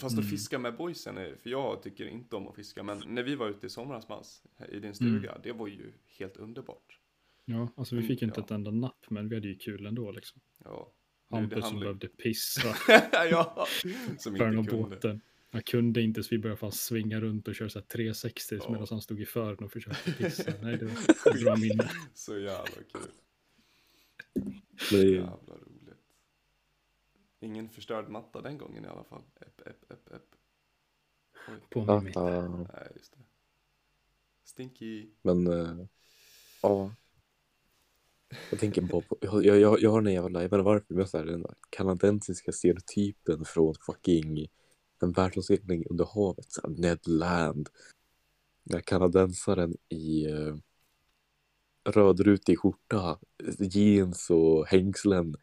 [0.00, 0.24] Fast Mm.
[0.24, 2.82] att fiska med boysen, är, för jag tycker inte om att fiska.
[2.82, 6.36] Men när vi var ute i somras Mats, i din stuga, det var ju helt
[6.36, 6.98] underbart.
[7.44, 8.44] Ja, alltså vi Mm, fick ju inte ja.
[8.44, 10.40] ett enda napp, men vi hade ju kul ändå liksom.
[10.64, 10.92] Ja.
[11.30, 12.74] Hampus som behövde pissa
[13.30, 13.66] ja,
[14.18, 14.72] som inte kunde.
[14.72, 15.20] båten.
[15.50, 18.70] Jag kunde inte så vi började fan svinga runt och köra så här 360 Ja.
[18.72, 20.52] medan han stod i fören och försökte pissa.
[20.62, 20.92] Nej, det var
[21.34, 21.90] ett bra minne.
[22.14, 23.10] Så jävla kul.
[24.90, 26.04] Det är, Jävla roligt.
[27.40, 29.22] Ingen förstörd matta den gången i alla fall.
[29.40, 30.22] Epp, epp, epp, epp.
[31.48, 32.12] Oj, På Ja, mig.
[32.14, 33.18] ja, nej just det.
[34.44, 35.06] Stinky.
[35.22, 35.86] men eh,
[36.62, 36.94] ja.
[38.50, 40.98] Jag tänker bara på, jag, jag, jag, har den jävla, jag vet inte varför, men
[40.98, 44.46] jag så här, den kanadensiska stereotypen från fucking
[45.02, 47.68] en världsomsegling under havet, så Ned Land.
[48.64, 50.56] Den här kanadensaren i uh,
[51.84, 53.18] rödrutig skjorta,
[53.58, 55.34] jeans och hängslen.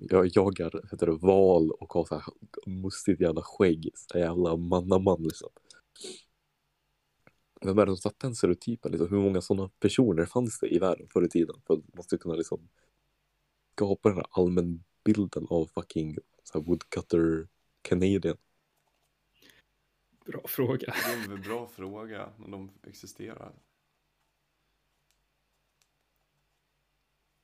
[0.00, 2.24] Jag jagar heter det, val och har så här
[2.66, 3.90] mustigt jävla skägg.
[3.94, 5.48] Så jävla mannaman liksom.
[7.60, 8.92] Vem är det som satte den stereotypen?
[8.92, 11.56] Liksom, hur många sådana personer fanns det i världen förr i tiden?
[11.66, 12.68] För att man skulle kunna liksom
[13.72, 17.48] skapa den här allmänbilden av fucking så här, woodcutter
[17.82, 18.36] Canadian.
[20.28, 20.94] Bra fråga.
[21.26, 23.52] Det är en bra fråga, men de existerar.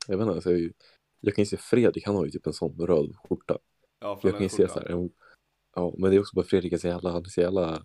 [0.07, 0.73] Jag vet inte, alltså, jag,
[1.20, 3.59] jag kan ju se Fredrik, han har ju typ en sån röd skjorta.
[3.99, 5.11] Ja, Jag kan ju se så här, en-
[5.75, 7.85] ja, men det är också bara Fredrik är så jävla, han är så jävla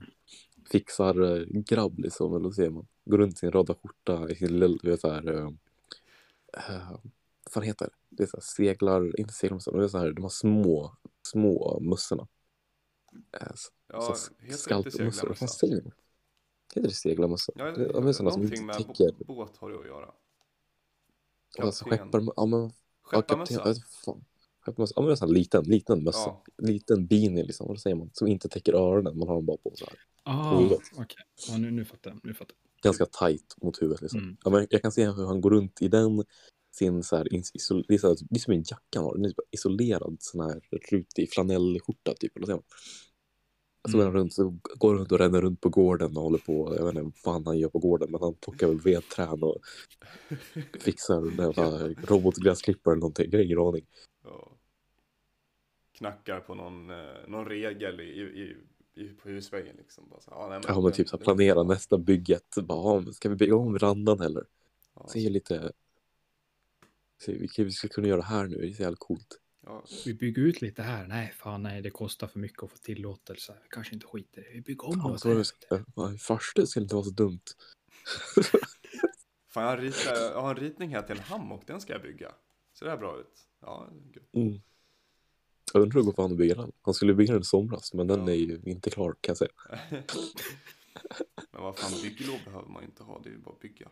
[0.72, 2.88] fixar eh, grabb liksom, eller vad säger man?
[3.06, 5.48] Går runt i sin röda skjorta i sin lilla, du vet så här, uh,
[6.70, 6.92] uh,
[7.44, 7.92] vad fan heter det?
[8.10, 10.96] Det är så här seglar, inte seglarmössor, men det är så här, de här små,
[11.28, 12.28] små mössorna.
[13.13, 13.52] Uh,
[13.93, 14.15] Ja,
[14.52, 15.91] skalpmössor, vad säger man?
[16.76, 17.52] Heter det seglarmössa?
[17.56, 19.86] Ja, Det- de är sådana som någonting inte med täcker, bå- båt har det att
[19.86, 20.12] göra.
[21.60, 22.06] alltså Kapten.
[22.12, 22.69] skeppar, ja men, ja,
[23.22, 23.67] kapten, Skepparmössa.
[23.67, 24.26] jag fan.
[24.65, 26.19] Skepparmössa, ja men en sån här liten, liten mössa.
[26.19, 28.10] Ja, Liten beanie liksom, vad säger man?
[28.13, 30.00] Som inte täcker öronen, man har den bara på så här.
[30.24, 30.62] Ah,
[30.95, 31.17] okej.
[31.50, 32.19] Ja, nu, nu fattar jag.
[32.24, 34.02] Nu fattar ganska tight mot huvudet.
[34.02, 34.19] Liksom.
[34.19, 34.38] Mm.
[34.43, 36.24] Ja, men jag kan se hur han går runt i den.
[36.80, 39.15] Sin så här, isol- det, är så här, det är som en jacka har.
[39.15, 40.62] Den är typ isolerad sån här
[40.92, 42.38] rutig flanellskjorta typ.
[42.38, 42.63] Eller så.
[43.88, 44.06] Så går Mm.
[44.13, 46.76] han runt, så går runt och ränner runt på gården och håller på.
[46.78, 48.12] Jag vet inte vad fan han gör på gården.
[48.12, 49.58] Men han plockar väl vedträn och
[50.80, 53.30] fixar jävla robotgräsklippare eller någonting.
[53.32, 53.86] Jag har ingen aning.
[54.24, 54.52] ja.
[55.98, 56.96] Knackar på någon, eh,
[57.28, 58.58] någon regel i, i,
[59.02, 60.10] i, på husväggen liksom.
[60.10, 62.56] Bara så, ja, nej, Ja men typ så här, planera nästa bygget.
[62.63, 64.44] Bara, ska vi bygga om verandan eller?
[64.96, 65.72] Ja, Se lite.
[67.28, 68.58] Vi, vi ska kunna göra det här nu.
[68.58, 69.40] Det är så jävla coolt.
[69.66, 69.84] ja.
[70.06, 71.08] Vi bygger ut lite här.
[71.08, 73.58] Nej, fan nej, det kostar för mycket att få tillåtelse.
[73.64, 74.54] Vi kanske inte skiter i det.
[74.54, 75.24] Vi bygger om Ja, något
[75.70, 77.42] det, ja, farstu skulle inte vara så dumt.
[79.50, 82.32] Fan, jag, ritar, jag har en ritning här till en hammock, den ska jag bygga.
[82.80, 83.48] Ser det här bra ut?
[83.62, 84.34] Ja, gött.
[84.36, 84.62] Mm.
[85.74, 86.72] Jag undrar hur det går för honom att bygga den.
[86.82, 88.32] Han skulle bygga den i somras, men den Ja.
[88.32, 89.52] är ju inte klar kan jag säga.
[91.52, 93.90] Men vad fan, bygglov behöver man ju inte ha, det är ju bara att bygga.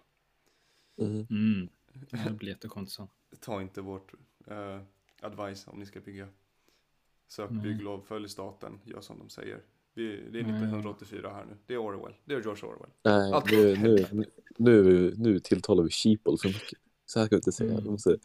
[1.01, 1.27] Mm.
[1.29, 1.69] Mm.
[2.11, 3.09] Det här blir jättekonstigt.
[3.39, 4.13] Ta inte vårt
[4.47, 4.79] eh,
[5.21, 6.27] advice om ni ska bygga.
[7.27, 7.61] Sök Nej.
[7.61, 9.61] bygglov, följ staten, gör som de säger.
[9.93, 10.51] Vi, det är Nej.
[10.51, 11.57] 1984 här nu.
[11.65, 12.13] Det är Orwell.
[12.25, 12.89] Det är George Orwell.
[13.03, 14.25] Nej, Allt nu, nu,
[14.57, 16.79] nu, nu, tilltalar vi sheeple för mycket.
[17.05, 17.71] Så här ska vi inte säga.
[17.71, 17.83] Mm.
[17.83, 18.17] Måste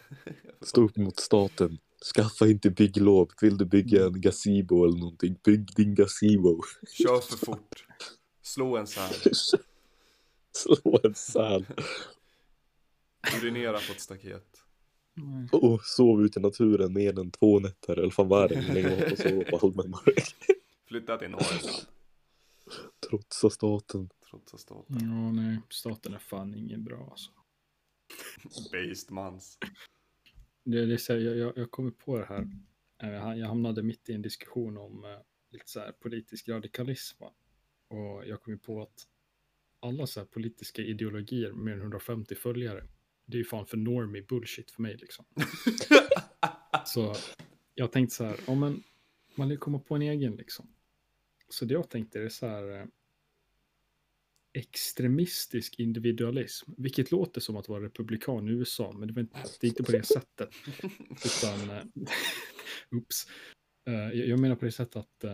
[0.60, 1.78] stå upp mot staten.
[2.14, 3.30] Skaffa inte bygglov.
[3.40, 6.60] Vill du bygga en gazebo eller någonting, bygg din gazebo.
[6.92, 7.86] Kör för fort.
[8.42, 9.32] Slå en säl.
[10.52, 11.66] Slå en säl.
[13.40, 14.64] Urinera på ett staket.
[15.14, 15.48] Nej.
[15.52, 17.98] Och sov ute i naturen mer än två nätter.
[17.98, 18.74] Eller fan vad är det?
[18.74, 20.36] Länge man får sova på allmän mark.
[20.88, 21.86] Flytta till Norrland.
[23.08, 24.08] Trotsa staten.
[24.30, 24.96] Trots att staten.
[25.00, 25.60] Ja, nej.
[25.70, 27.30] Staten är fan ingen bra alltså.
[28.72, 29.58] Based mans.
[30.64, 32.48] Det, det, är så här, jag, jag, kommer på det här.
[33.02, 35.18] Eh, Jag hamnade mitt i en diskussion om eh,
[35.50, 37.24] lite så här politisk radikalism.
[37.88, 39.06] Och jag kom ju på att
[39.80, 42.84] alla så här politiska ideologier med mer än 150 följare,
[43.26, 45.24] det är ju fan för normie bullshit för mig liksom.
[46.86, 47.14] Så
[47.74, 48.82] jag tänkte så här, ja men
[49.34, 50.68] man vill komma på en egen liksom.
[51.48, 52.86] Så det jag tänkte är så här eh,
[54.52, 59.66] extremistisk individualism, vilket låter som att vara republikan i USA, men det, var inte, det
[59.66, 60.48] är inte på det sättet.
[61.24, 61.84] Utan, eh,
[62.98, 63.26] ups.
[63.86, 65.24] Eh, jag menar på det sättet att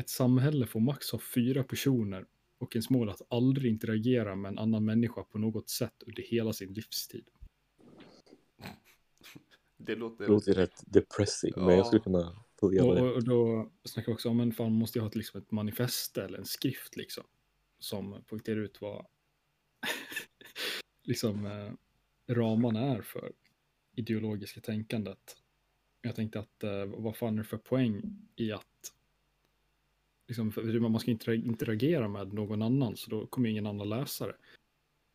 [0.00, 2.26] ett samhälle får max ha fyra personer
[2.60, 6.52] och ens mål att aldrig interagera med en annan människa på något sätt under hela
[6.52, 7.24] sin livstid.
[9.76, 10.24] Det låter...
[10.24, 11.72] Det låter rätt depressing, men Ja.
[11.72, 13.02] jag skulle kunna få igenom Och, det.
[13.02, 15.50] och, och då snackar vi också om en fan måste jag ha ett, liksom ett
[15.50, 17.24] manifest eller en skrift liksom.
[17.78, 19.06] Som poängterar ut vad
[21.02, 21.72] liksom eh,
[22.34, 23.32] ramarna är för
[23.96, 25.36] ideologiska tänkandet.
[26.02, 28.02] Jag tänkte att eh, vad fan är det för poäng
[28.36, 28.92] i att
[30.30, 34.26] liksom, för man ska inte interagera med någon annan så då kommer ingen annan läsa
[34.26, 34.36] det.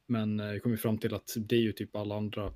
[0.07, 2.53] Men eh, jag kom ju fram till att det är ju typ alla andra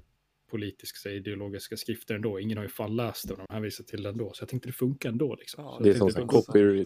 [0.52, 2.40] politiska ideologiska skrifter ändå.
[2.40, 4.34] Ingen har ju fan läst det och de hänvisar till det ändå.
[4.34, 5.64] Så jag tänkte det funkar ändå liksom.
[5.64, 6.86] Ja, Det är som, som copy,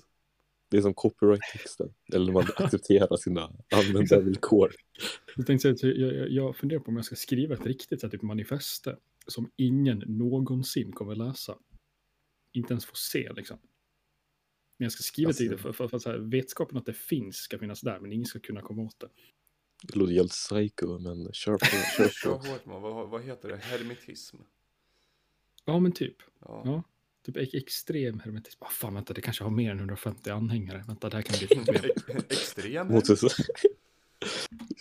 [0.70, 1.94] det är som copyright-texten.
[2.14, 4.72] Eller när man accepterar sina användarvillkor.
[5.36, 8.12] Jag tänkte jag, jag, jag funderar på om jag ska skriva ett riktigt så här,
[8.12, 11.58] typ manifeste som ingen någonsin kommer läsa.
[12.54, 13.58] inte ens får se liksom.
[14.78, 16.94] Men jag ska skriva till det Alltså- för, för, för, så här, vetskapen att det
[16.94, 19.10] finns ska finnas där, men ingen ska kunna komma åt det.
[19.84, 21.66] Det låter jävligt psycho, men kör på.
[22.24, 22.82] Kör hårt man.
[22.82, 23.58] Vad, vad heter det?
[23.58, 24.38] Hermetism?
[25.66, 26.16] Ja, men typ.
[26.40, 26.62] Ja.
[26.66, 26.84] Ja.
[27.26, 28.64] Typ ex- extrem hermetism.
[28.64, 30.84] Ah, fan, vänta, det kanske har mer än 150 anhängare.
[30.88, 31.92] Vänta, det här kan bli ett problem.
[32.08, 33.02] Ex- Extrem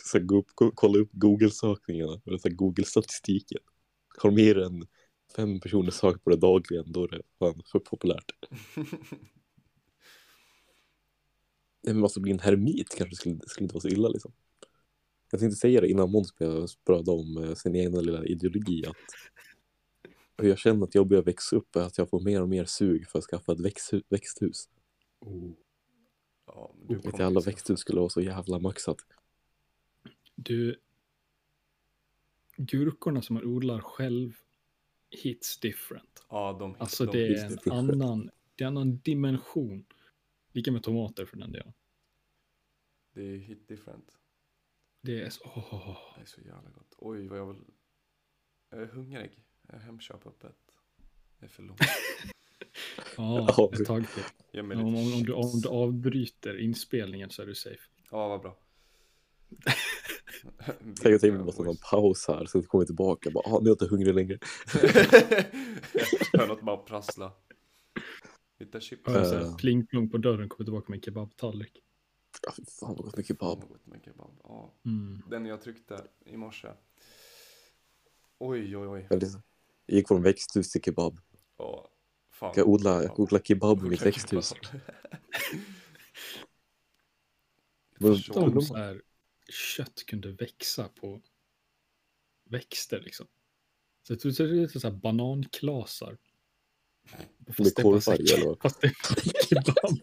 [0.05, 3.61] så, gå upp, kolla upp Google-sökningarna, eller så här, Google-statistiken.
[4.19, 4.87] Har mer än
[5.37, 8.33] fem personer sökt på det dagligen, då är det fan för populärt.
[11.83, 14.33] Nej, men alltså bli en hermit kanske skulle, skulle inte vara så illa liksom.
[15.31, 16.35] Jag tänkte säga det innan Måns
[16.85, 18.87] började om eh, sin egna lilla ideologi.
[18.87, 18.97] Att
[20.39, 22.65] hur jag känner att jag börjar växa upp är att jag får mer och mer
[22.65, 24.69] sug för att skaffa ett växthu- växthus.
[26.47, 28.97] Ja, men du Inte alla växthus skulle vara så jävla maxat.
[30.35, 30.81] Du,
[32.57, 34.33] gurkorna som man odlar själv
[35.11, 36.25] hits different.
[36.29, 37.67] Ja, de, Alltså de, det är different.
[37.67, 39.85] annan, det är en annan dimension.
[40.53, 41.73] Lika med tomater för den delen.
[43.15, 44.19] det är hit different.
[45.03, 45.97] Det är så, åh.
[46.17, 46.95] Det är så jävla gott.
[46.99, 47.65] Oj, vad jag vill...
[48.71, 49.45] Jag är hungrig.
[49.69, 50.57] Jag är Hemköp öppet.
[51.39, 51.81] Det är för långt.
[53.17, 53.71] Ja, Ja.
[53.73, 54.61] ett tag till.
[54.61, 57.83] Om, om, om, du, om du avbryter inspelningen så är du safe.
[58.11, 58.59] Ja, vad bra.
[61.03, 63.59] Tänk att jag måste ha en paus här, så kommer jag tillbaka och bara, ah,
[63.61, 64.39] nu är jag inte hungrig längre.
[66.33, 67.33] Hör något bara prassla.
[68.63, 69.05] Hitta chips.
[69.05, 69.57] Så Eh.
[69.57, 71.83] pling plong på dörren kommer tillbaka med en kebabtallrik.
[72.43, 73.69] Ja, fy fan vad gott med kebab.
[73.69, 74.41] Gott med kebab.
[74.43, 75.23] Ja, Mm.
[75.31, 76.69] den jag tryckte i morse.
[78.39, 79.07] Oj, oj, oj.
[79.31, 79.43] Så-
[79.87, 81.21] Jag gick från växthus till kebab.
[81.59, 81.89] Ja,
[82.31, 82.47] fan.
[82.47, 84.55] Jag ska odla, jag ska odla kebab i mitt växthus.
[88.01, 88.43] Förstår.
[88.57, 89.03] Om så här,
[89.49, 91.23] kött kunde växa på
[92.45, 93.27] växter liksom.
[94.03, 96.19] Så det är lite så här bananklasar.
[97.47, 98.59] Är här- korvar i, eller vad?
[98.63, 99.99] Fast det är kebab.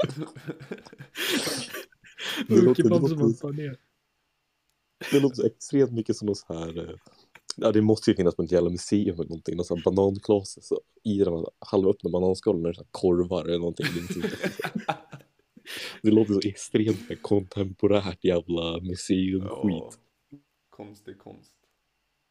[2.48, 3.78] Det låter- kebab som man tar ner.
[5.12, 6.78] Det låter så extremt mycket som något så här...
[6.90, 6.96] eh,
[7.56, 9.56] Ja, det måste ju finnas på ett jävla museum eller någonting.
[9.56, 10.58] Någon sån här bananklas.
[10.68, 13.86] Så I den halvöppna bananskalen är det så här korvar eller någonting.
[16.02, 19.50] Det, är låter så extremt kontemporärt jävla museumskit.
[19.64, 19.92] Ja,
[20.70, 21.54] konstig konst.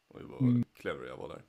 [0.09, 0.63] Oj, vad Mm.
[0.73, 1.41] clever jag var där.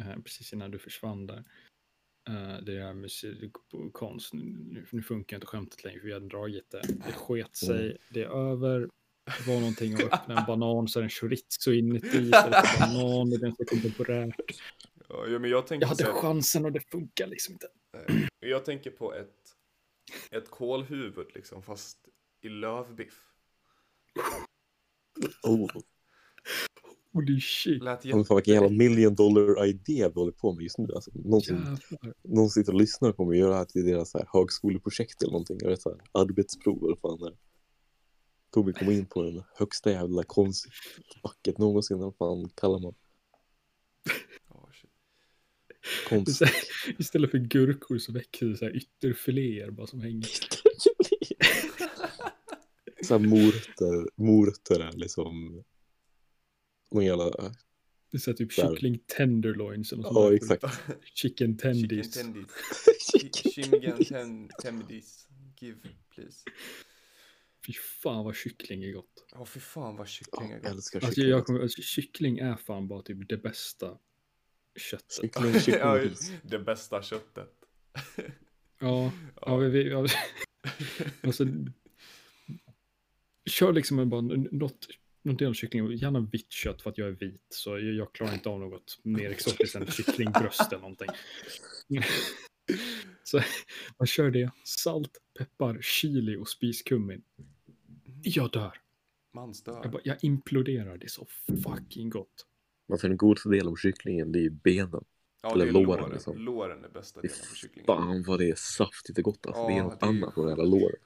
[0.00, 1.44] Eh, precis innan du försvann där.
[2.28, 6.28] Eh, det där musik och konst, nu, nu funkar inte skämtet längre för vi hade
[6.28, 6.82] dragit det.
[7.06, 7.96] Det sket sig, Mm.
[8.10, 8.80] det är över.
[9.38, 13.30] Det var någonting att öppna en banan så är det en chorizo inuti banan.
[13.30, 14.34] Det är ganska kontemporärt.
[15.08, 17.68] Ja, ja, men jag tänker Jag hade chansen och det funkar liksom inte.
[18.08, 19.36] Eh, Jag tänker på ett,
[20.30, 21.98] ett kålhuvud liksom, fast
[22.42, 23.26] i lövbiff.
[25.42, 25.70] Oh,
[27.12, 27.82] Holy shit.
[27.82, 30.88] Lät men fan vilken jävla million dollar idé vi håller på med just nu.
[30.94, 32.14] Alltså, någon, som, Jävlar.
[32.22, 35.58] någon sitter och lyssnar kommer göra det här till deras så här högskoleprojekt eller någonting.
[35.64, 37.36] Eller så här arbetsprov eller fan det.
[38.50, 41.98] Tobbe kom in på den högsta jävla konstfacket någonsin.
[41.98, 42.94] Vad fan kallar man
[44.72, 44.90] shit.
[46.04, 46.40] Är konst?
[46.40, 46.54] här,
[46.98, 50.28] Istället för gurkor så växer det så här ytterfiléer bara som hänger.
[53.02, 55.64] så här morötter, morötter är liksom
[56.90, 57.30] någon jävla,
[58.12, 58.68] Det är typ Där.
[58.68, 60.62] kyckling tenderloins eller något ja exakt.
[60.62, 62.10] Chicken Chicken tendies.
[62.10, 62.46] tendis.
[63.54, 65.26] Chimigan ten, tendis.
[65.60, 65.78] Give,
[66.14, 66.44] please.
[67.66, 69.26] Fy fan vad kyckling är gott.
[69.32, 70.72] Ja, fy fan vad kyckling är Jag gott.
[70.72, 71.30] älskar Alltså, kyckling.
[71.30, 73.98] jag kommer, alltså, kyckling är fan bara typ det bästa
[74.76, 75.12] köttet.
[75.20, 76.38] Kyckling, Ja, kyckling.
[76.42, 77.52] det bästa köttet.
[78.82, 80.06] Ja, ja, vi, vi, ja.
[81.22, 81.44] alltså,
[83.46, 84.86] kör liksom en bara något,
[85.22, 88.12] någon del av kyckling, gärna vitt kött för att jag är vit, så jag, jag
[88.14, 91.08] klarar inte av något mer exotiskt än kycklingbröst eller någonting.
[93.24, 93.40] så
[93.98, 97.22] man kör det, salt, peppar, chili och spiskummin.
[98.22, 98.72] Jag dör.
[99.34, 99.80] Mans dör.
[99.82, 101.26] Jag, bara, jag imploderar, det är så
[101.64, 102.46] fucking gott.
[102.92, 105.04] Alltså den godaste delen av kycklingen det är ju benen.
[105.42, 106.10] Ja, eller det är låren, låren.
[106.12, 106.38] liksom.
[106.38, 107.86] Låren är bästa delen på kycklingen.
[107.86, 109.66] Fan vad det är saftigt och gott alltså.
[109.66, 110.96] det är Ja, något det är annat på den jävla låren.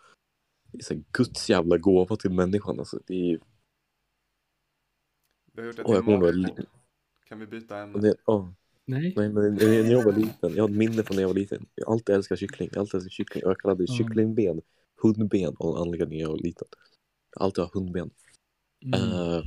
[0.73, 3.01] Det är så Guds jävla gåva till människan alltså.
[3.07, 3.39] Det är.
[5.55, 6.55] Vi har gjort ett jag kommer li-
[7.29, 7.99] Kan vi byta ämne?
[8.01, 8.17] det,
[8.87, 11.35] Nej, nej, men när jag var liten, jag har ett minne från när jag var
[11.35, 11.67] liten.
[11.75, 12.69] Jag har alltid älskat kyckling.
[12.73, 13.43] Jag har alltid älskat kyckling.
[13.47, 13.95] Jag kallade Ja.
[13.95, 14.61] kycklingben
[15.03, 16.69] hundben av en anledning när jag var liten.
[17.31, 18.11] Jag har alltid haft hundben.
[18.85, 19.01] Mm.
[19.03, 19.43] Eh,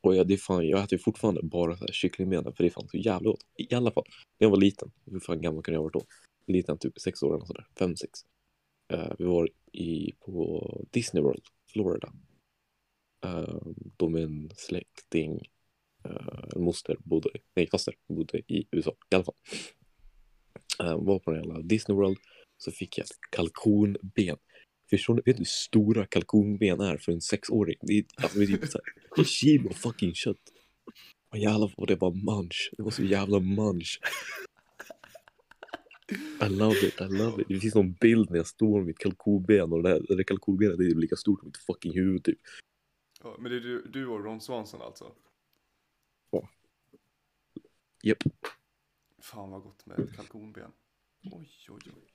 [0.00, 2.70] och jag, det fan, jag äter ju fortfarande bara så här kycklingbenen för det är
[2.70, 3.46] fan så jävla gott.
[3.56, 4.04] I alla fall,
[4.38, 6.04] när jag var liten, hur fan gammal kunde jag ha varit då?
[6.52, 8.20] Liten, typ sex år eller sådär, fem, sex.
[8.92, 11.42] Eh, vi var i, på Disney World,
[11.72, 12.12] Florida
[13.24, 13.56] eh,
[13.96, 15.40] då min släkting,
[16.04, 19.34] eh, moster bodde, nej faster bodde i USA i alla fall.
[20.80, 22.18] Eh, var på den jävla Disney World
[22.56, 24.36] så fick jag ett kalkonben.
[24.90, 27.76] Förstår ni, vet du hur stora kalkonben är för en sexåring?
[27.80, 29.24] Det är, alltså, det är typ såhär.
[29.24, 30.52] kilo fucking kött.
[31.28, 32.70] Och jävlar vad det var munch.
[32.76, 34.00] Det var så jävla munch.
[36.42, 37.48] I love it, I love it.
[37.48, 40.22] Det finns någon bild när jag står med mitt kalkonben och det där, det där
[40.22, 42.38] kalkonbenet är typ lika stort som mitt fucking huvud typ.
[43.24, 45.12] Ja, men det är du, du och Ron Swanson alltså?
[48.02, 48.18] Japp.
[49.22, 50.70] Fan vad gott med ett kalkonben.
[51.32, 52.12] Oj, oj, oj.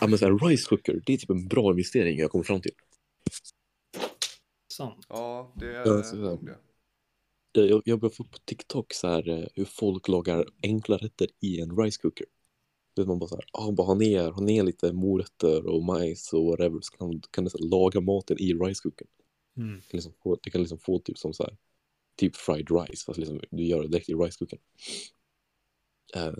[0.00, 2.72] Ja men såhär rice cooker, det är typ en bra investering jag kommer fram till.
[4.72, 5.06] Sant.
[5.08, 6.58] Ja, det är Ja, så- det.
[7.52, 11.28] Jag, jag, jag börjar få på TikTok så här eh, hur folk lagar enkla rätter
[11.40, 12.26] i en rice cooker.
[12.94, 15.84] Du vet man bara så här, ah, bara ha ner, ha ner lite morötter och
[15.84, 19.08] majs och whatever så kan, kan du så här, laga maten i rice cookern.
[19.56, 19.76] Mm.
[19.76, 21.56] Det kan liksom få, det kan liksom få typ som så här,
[22.16, 24.60] typ fried rice fast liksom du gör det direkt i rice cookern.
[26.14, 26.34] Eh,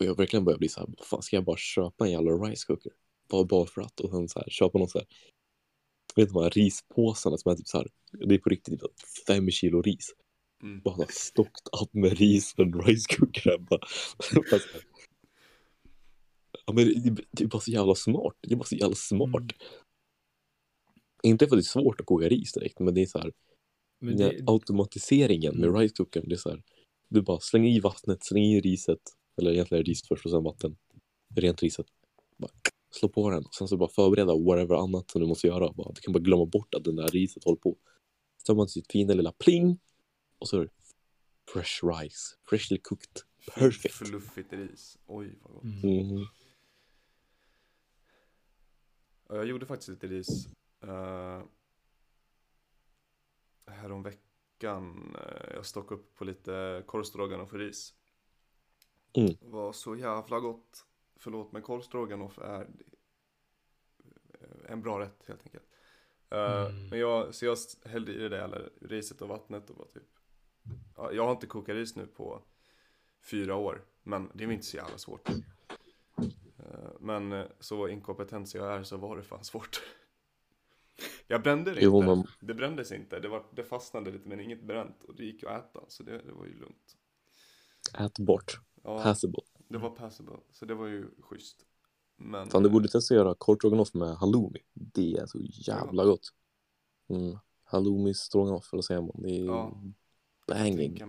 [0.00, 2.66] och jag verkligen börjar bli så här, fan ska jag bara köpa en jävla rice
[2.66, 2.92] cooker?
[3.28, 5.06] Bara, bara för att och sen så här köpa någon så här,
[6.16, 8.90] vet du här rispåsarna som är typ så här, det är på riktigt typ
[9.26, 10.14] fem kilo ris.
[10.62, 10.80] Mm.
[10.80, 13.68] Bara stockt upp med ris och en rice cooker hemma.
[14.50, 14.82] Bara här.
[16.66, 18.36] ja, men det, det är bara så jävla smart.
[18.40, 19.34] Det är bara så jävla smart.
[19.34, 19.48] Mm.
[21.26, 23.32] Inte för att det är svårt att koka ris direkt, men det är så här,
[23.98, 25.80] Men det, automatiseringen med Mm.
[25.80, 26.62] rice cookern, det är så här,
[27.08, 29.00] du bara slänger i vattnet, slänger i riset,
[29.36, 30.76] eller egentligen ris först och sen vatten,
[31.34, 31.86] rent riset.
[32.36, 32.50] Bara
[32.90, 35.72] slå på den och sen så bara förbereda whatever annat som du måste göra.
[35.72, 37.76] Bara, du kan bara glömma bort att den där riset håller på.
[38.46, 39.78] Så har man sitt fina lilla pling
[40.38, 40.70] och så är det
[41.52, 43.22] fresh rice, freshly cooked.
[43.54, 43.94] Perfect.
[43.94, 44.98] Fluffigt ris.
[45.06, 45.62] Oj, vad gott.
[45.64, 46.10] mm.
[46.10, 46.24] Mm.
[49.28, 50.48] Ja, Jag gjorde faktiskt lite ris
[50.88, 51.42] uh,
[53.66, 55.16] häromveckan.
[55.16, 57.94] Uh, jag stockade upp på lite korvstroganoff och ris.
[59.12, 59.34] Mm.
[59.40, 60.86] Det var så jävla gott.
[61.16, 62.60] Förlåt, men korvstroganoff är
[64.40, 65.64] eh, en bra rätt helt enkelt.
[66.30, 66.88] Eh, Mm.
[66.88, 70.08] Men jag, så jag hällde i det där eller riset och vattnet och var typ
[70.96, 72.42] ja, Jag har inte kokat ris nu på
[73.20, 75.28] fyra år, men det är inte så jävla svårt.
[76.58, 79.82] Eh, Men eh, så inkompetent jag är så var det fan svårt.
[81.28, 82.06] Jag brände det Jo, inte.
[82.06, 83.20] men- Det brändes inte.
[83.20, 86.18] Det, var, det fastnade lite men inget bränt och det gick att äta så det,
[86.18, 86.96] det var ju lugnt.
[87.98, 88.60] Ät bort.
[88.82, 89.40] Ja, Passable.
[89.68, 91.66] det var passable så det var ju schysst.
[92.16, 94.58] Men Fan, du borde testa att göra korvstroganoff med halloumi.
[94.72, 96.28] Det är så jävla gott.
[97.08, 97.38] Mm.
[97.64, 99.22] Halloumi stroganoff, eller säger man?
[99.22, 99.80] Det är Ja.
[100.46, 101.02] banging.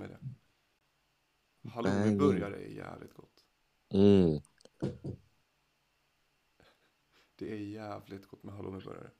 [1.69, 3.43] Halloumiburgare är jävligt gott.
[3.89, 4.39] Mm.
[7.35, 9.11] Det är jävligt gott med halloumiburgare.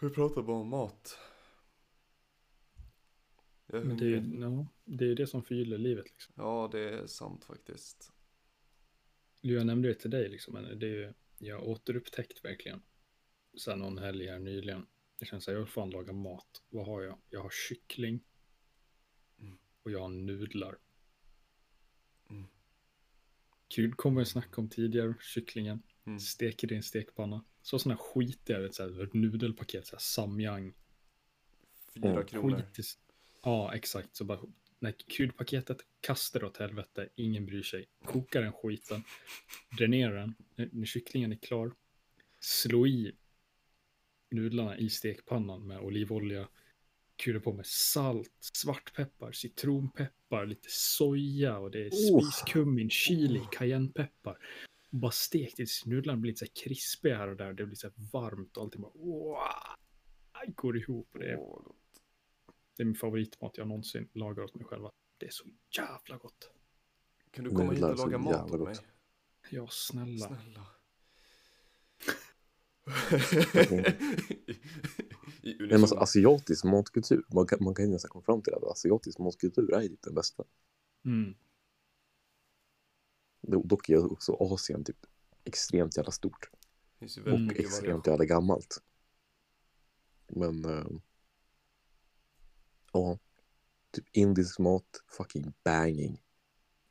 [0.00, 1.18] Vi pratar bara om mat.
[3.66, 4.42] Jag är Men det är hungrig.
[4.42, 6.04] ja, det, är ju det som förgyller livet.
[6.04, 6.34] Liksom.
[6.36, 8.12] Ja, det är sant faktiskt.
[9.40, 12.82] Jag nämnde det till dig, liksom, men det är ju, jag har återupptäckt verkligen.
[13.66, 14.86] Här någon helg här nyligen.
[15.18, 16.62] Jag känner så här, jag vill fan laga mat.
[16.68, 17.18] Vad har jag?
[17.30, 18.20] Jag har kyckling.
[19.38, 19.58] Mm.
[19.82, 20.78] Och jag har nudlar.
[22.30, 22.46] Mm.
[23.68, 25.82] Kryddkorven jag snackade om tidigare, kycklingen.
[26.08, 26.20] Mm.
[26.20, 27.44] Steker det i en stekpanna.
[27.62, 30.74] Så sådana skitiga, vet, så här, ett nudelpaket, så här, samyang.
[31.94, 32.26] Fyra Mm.
[32.26, 32.56] kronor.
[32.56, 32.82] Skit i...
[33.42, 34.16] Ja, exakt.
[34.16, 34.40] Så bara,
[34.78, 37.86] när kryddpaketet kastar åt helvete, ingen bryr sig.
[38.04, 39.02] Kokar den skiten,
[39.78, 41.72] dränerar den, när, när kycklingen är klar,
[42.40, 43.12] slå i
[44.30, 46.48] nudlarna i stekpannan med olivolja,
[47.16, 52.20] krydda på med salt, svartpeppar, citronpeppar, lite soja och det är Oh.
[52.20, 54.38] spiskummin, chili, cayennepeppar.
[54.90, 57.52] Och bara stekt tills nudlarna blir lite så här krispiga här och där.
[57.52, 59.38] Det blir så här varmt och allting bara wow,
[60.54, 61.08] går ihop.
[61.12, 61.38] Det är
[62.78, 64.90] det är min favoritmat jag någonsin lagar åt mig själva.
[65.18, 65.44] Det är så
[65.76, 66.50] jävla gott.
[67.30, 68.58] Kan du komma hit och laga mat åt mig?
[68.58, 68.82] gott.
[69.50, 70.26] Ja, snälla.
[70.26, 70.66] Snälla.
[75.42, 78.54] I, i Nej, alltså, asiatisk matkultur, man kan, man kan ju nästan komma fram till
[78.54, 80.44] att asiatisk matkultur är typ den bästa.
[81.04, 81.34] Mm.
[83.40, 85.06] Do- Dock är också Asien typ
[85.44, 86.50] extremt jävla stort
[87.00, 88.82] och extremt jävla gammalt.
[90.28, 90.86] Men eh,
[92.92, 93.18] ja,
[93.90, 96.22] typ indisk mat, fucking banging.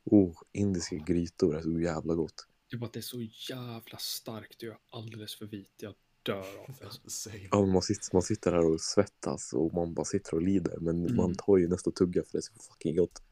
[0.04, 2.46] Oh, indiska grytor är så jävla gott.
[2.70, 5.72] Det är bara att det är så jävla starkt och jag är alldeles för vit.
[5.76, 6.84] Jag dör av det.
[7.04, 7.30] Alltså.
[7.50, 10.78] Ja, man, sitter, man sitter här och svettas och man bara sitter och lider.
[10.80, 11.16] Men Mm.
[11.16, 13.22] man tar ju nästa tugga för det är så fucking gott.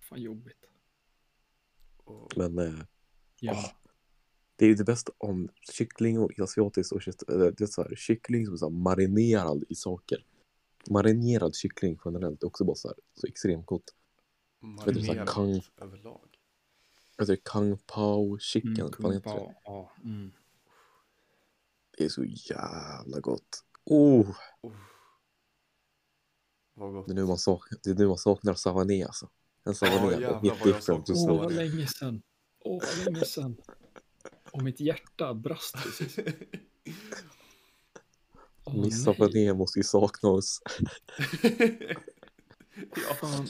[0.00, 0.67] Fan jobbigt.
[2.36, 2.74] Men eh,
[3.40, 3.70] Ja.
[4.56, 7.22] det är ju det bästa om kyckling och asiatiskt och kött.
[7.26, 10.24] Det är så här, kyckling som är så här marinerad i saker.
[10.90, 13.94] Marinerad kyckling generellt är också bara så här så extremt gott.
[14.86, 16.28] Vet du, så här, kang- överlag.
[17.16, 18.70] Jag tycker kung pao chicken.
[18.72, 19.20] Mm, heter det?
[19.20, 19.92] kung pao, ja.
[20.04, 20.30] Mm.
[21.98, 23.64] det är så jävla gott.
[23.84, 24.30] Oh,
[24.60, 24.72] Oh.
[26.74, 27.06] Vad gott.
[27.06, 29.28] det, är nu man saknar, det är nu man saknar savané alltså.
[29.64, 30.84] En savané är jävlar helt vad jag different.
[30.84, 31.42] saknar to Åh, savané.
[31.42, 32.22] vad länge sedan.
[32.60, 33.56] Åh, vad länge sedan.
[34.52, 36.18] Och mitt hjärta brast precis.
[38.64, 39.14] Åh, Miss nej.
[39.14, 40.62] savané måste ju sakna oss.
[42.76, 43.46] ja, Fan.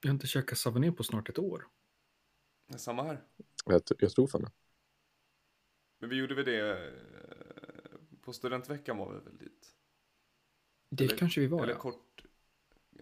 [0.00, 1.66] Jag har inte käkat savané på snart ett år.
[2.76, 3.24] samma här.
[3.64, 4.50] Jag, jag tror fan det.
[6.00, 6.92] Men vi gjorde väl det eh,
[8.22, 9.74] på studentveckan var vi väl dit.
[10.90, 11.78] Det Eller- kanske vi var, Eller ja.
[11.78, 12.02] kort,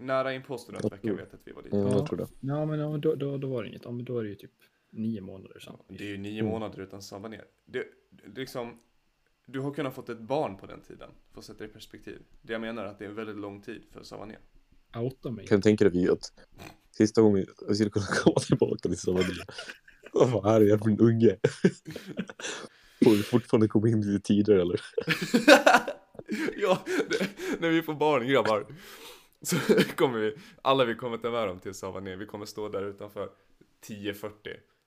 [0.01, 1.73] nära in på studentveckan Jag vet jag att vi var dit.
[1.73, 1.91] Ja.
[1.99, 2.27] jag tror det.
[2.41, 3.83] Ja, men ja, då, då, då var det inget.
[3.85, 4.53] Ja, men då är det ju typ
[4.91, 5.77] nio månader sedan.
[5.89, 6.53] Det är ju nio Mm.
[6.53, 7.41] månader utan savané.
[7.67, 8.79] Det, det är liksom,
[9.47, 12.19] du har kunnat fått ett barn på den tiden, för att sätta det i perspektiv.
[12.43, 14.37] Det jag menar är att det är en väldigt lång tid för savané.
[14.97, 15.47] Outa mig.
[15.47, 16.33] Kan du tänka dig att
[16.91, 19.35] sista gången vi skulle kunna komma tillbaka till savané.
[20.13, 21.37] Vad fan, här är jag för en unge.
[23.05, 24.81] Får vi fortfarande komma in lite tidigare eller?
[26.57, 27.29] ja, det,
[27.61, 28.67] när vi får barn grabbar.
[29.43, 29.57] Så
[29.97, 32.17] kommer vi, alla vi kommer ta med dem till Savané.
[32.17, 33.31] Vi kommer stå där utanför
[33.89, 34.31] 10.40.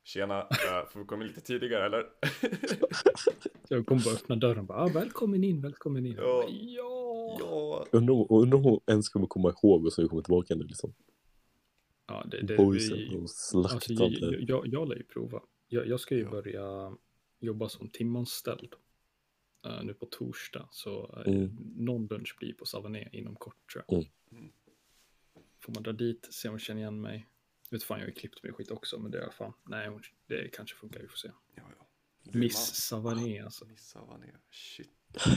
[0.03, 2.05] Tjena, äh, får vi komma lite tidigare eller?
[3.69, 6.15] Jag kommer bara öppna dörren och bara, ah, välkommen in, välkommen in.
[6.17, 6.45] Ja.
[6.49, 7.37] ja.
[7.39, 7.85] ja.
[7.91, 10.63] Undrar om- undrar om hon ens kommer komma ihåg oss när vi kommer tillbaka nu
[10.63, 10.93] liksom.
[12.07, 15.41] Ja, det, det, Boysen vi, och alltså, jag, jag, jag lär ju prova.
[15.67, 16.29] Jag, jag ska ju Ja.
[16.31, 16.91] börja
[17.39, 18.73] jobba som timanställd
[19.83, 20.67] nu på torsdag.
[20.71, 21.57] Så uh, Mm.
[21.75, 24.07] någon lunch blir på Savané inom kort tror jag.
[24.31, 24.51] Mm.
[25.59, 27.27] Får man dra dit, se om man känner igen mig.
[27.71, 29.89] Vet fan, jag har ju klippt mig skit också, men det är fan, nej,
[30.27, 31.31] det kanske funkar, vi får se.
[31.55, 31.85] ja, ja.
[32.23, 32.55] Du Miss.
[32.57, 33.65] Savané alltså.
[33.65, 34.89] Miss Savané, shit.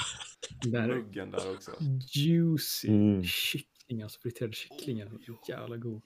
[0.63, 1.71] Där, Muggen där också.
[2.15, 3.25] juicy Mm.
[3.25, 5.09] kyckling, alltså friterade kycklingen.
[5.09, 6.03] är Jävla god.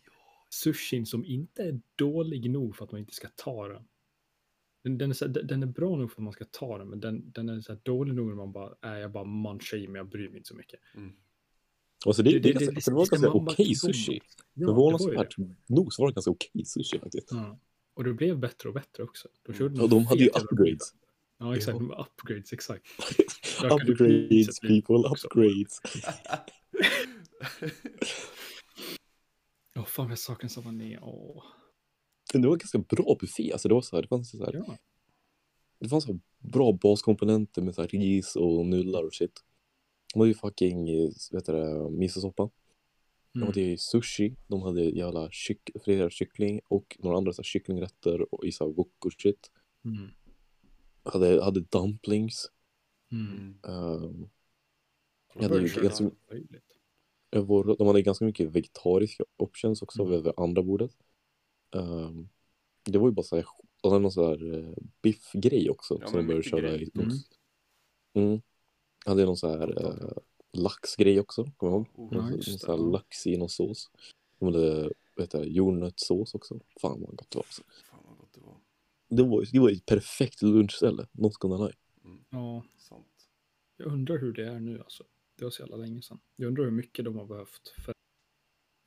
[0.50, 3.88] Sushin som inte är dålig nog för att man inte ska ta den.
[4.86, 6.88] Den, den, är, så, här- den är bra nog för att man ska ta den,
[6.88, 9.76] men den, den är så här dålig nog när man bara, äh, jag bara munchar
[9.76, 10.80] i men jag bryr mig inte så mycket.
[10.94, 11.12] Mm.
[12.06, 13.74] Alltså det, det, Det- det, det- det, det- det var ganska okej tro.
[13.74, 14.20] sushi.
[14.54, 15.34] Ja, Förvånansvärt
[15.66, 17.28] nog så var det ganska okej sushi faktiskt.
[17.32, 17.58] Ja.
[17.94, 19.28] Och det blev bättre och bättre också.
[19.42, 19.58] De, Mm.
[19.58, 20.94] körde Och de hade ju upgrades.
[21.38, 21.78] Ja, exakt.
[21.80, 22.06] Ja.
[22.20, 22.86] Upgrades, exakt.
[23.64, 25.80] Upgrades people, upgrades.
[29.76, 30.98] Åh, fan vad jag saknar Savané.
[31.02, 31.44] Åh.
[31.44, 31.65] Men
[32.32, 33.52] det var ganska bra buffé.
[33.52, 34.76] Alltså det var så här, det fanns så här, Ja.
[35.78, 39.44] det fanns så bra baskomponenter med så här ris och nudlar och shit.
[40.14, 40.86] De hade ju fucking,
[41.32, 42.50] vet du misosoppa.
[43.32, 43.46] De Mm.
[43.46, 48.34] hade ju sushi, de hade jävla kyck, friterad kyckling och några andra så här, kycklingrätter
[48.34, 49.50] och i så här wok och shit.
[49.84, 50.08] Mm.
[51.02, 52.50] Hade, hade dumplings.
[53.12, 53.58] Mm.
[55.34, 56.10] De ju köra ganska-
[57.32, 60.14] över- de hade ganska mycket vegetariska options också Mm.
[60.14, 60.90] över andra bordet.
[61.74, 62.28] Ehm,
[62.84, 63.46] det var ju bara så här,
[63.82, 66.82] de hade någon sån här uh, biffgrej också Ja, som de började köra grej.
[66.82, 66.98] i.
[66.98, 67.16] Mm.
[68.14, 68.40] Mm.
[69.06, 70.12] Hade någon sån här uh,
[70.52, 71.88] laxgrej också, kommer jag ihåg?
[71.94, 73.90] Oh, någon, sån här lax i någon sås.
[74.38, 76.60] De hade vet du, jordnötssås också.
[76.80, 77.46] Fan vad gott det var.
[77.90, 78.56] Fan vad gott det var.
[79.08, 81.76] Det var, det var ett perfekt lunchställe, not gonna lie.
[82.04, 82.24] Mm.
[82.30, 83.28] Ja, Sant.
[83.76, 85.04] jag undrar hur det är nu alltså.
[85.36, 86.18] Det var så jävla länge sedan.
[86.36, 87.94] Jag undrar hur mycket de har behövt för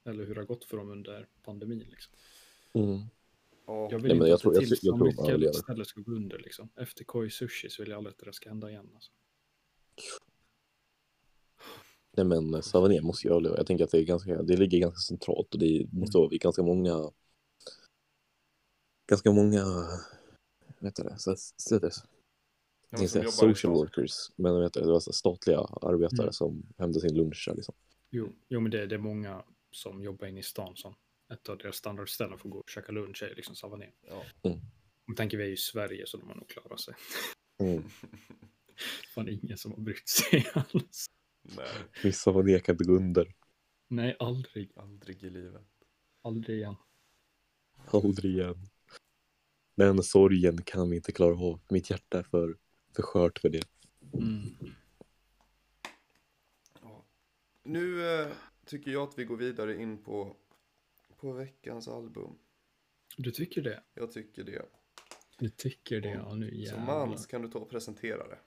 [0.09, 1.80] eller hur det har gått för dem under pandemin.
[1.80, 2.13] Liksom.
[2.74, 3.01] Mm.
[3.65, 5.53] Ja, Jag vill Nej, men inte jag att tror- jag till tror- jag tror överlever.
[5.53, 6.38] ställe ska gå under.
[6.39, 6.70] Liksom.
[6.76, 8.89] Efter Koi Sushi så vill jag aldrig att det ska hända igen.
[8.95, 9.11] Alltså.
[12.17, 13.57] Nej men Savané måste ju överleva.
[13.57, 16.22] Jag tänker att det, är ganska, det ligger ganska centralt och det måste Mm.
[16.22, 17.11] vara vid ganska många
[19.07, 19.63] ganska många
[20.80, 21.30] vet du det, så,
[22.89, 26.34] men som inte social workers men vet du, det var så statliga arbetare Mm.
[26.34, 27.76] som hämtade sin lunch liksom.
[28.09, 30.95] Jo, jo men det, det är många som jobbar inne i stan som
[31.34, 33.89] ett av deras standardställen för att gå och käka lunch är liksom Savané.
[34.01, 34.25] Ja.
[35.07, 36.93] Om tänker vi är ju i Sverige så de har nog klarat sig.
[37.59, 37.84] Mm.
[39.15, 41.05] Fan ingen som har brytt sig alls.
[42.03, 43.34] Nej, Savané kan inte gå under.
[43.88, 44.71] Nej, aldrig.
[44.75, 45.67] aldrig i livet.
[46.21, 46.75] Aldrig igen.
[47.86, 48.69] Aldrig igen.
[49.75, 51.59] Den sorgen kan vi inte klara av.
[51.69, 52.57] Mitt hjärta är för,
[52.95, 53.63] för skört för det.
[54.13, 54.41] Mm.
[56.82, 57.05] Ja.
[57.63, 58.27] Nu eh,
[58.65, 60.36] tycker jag att vi går vidare in på,
[61.20, 62.38] på veckans album.
[63.17, 63.84] Du tycker det?
[63.93, 64.65] Jag tycker det.
[65.38, 66.09] Du tycker det?
[66.09, 66.86] Ja, nu jävlar.
[66.86, 68.39] Mans, kan du ta och presentera det?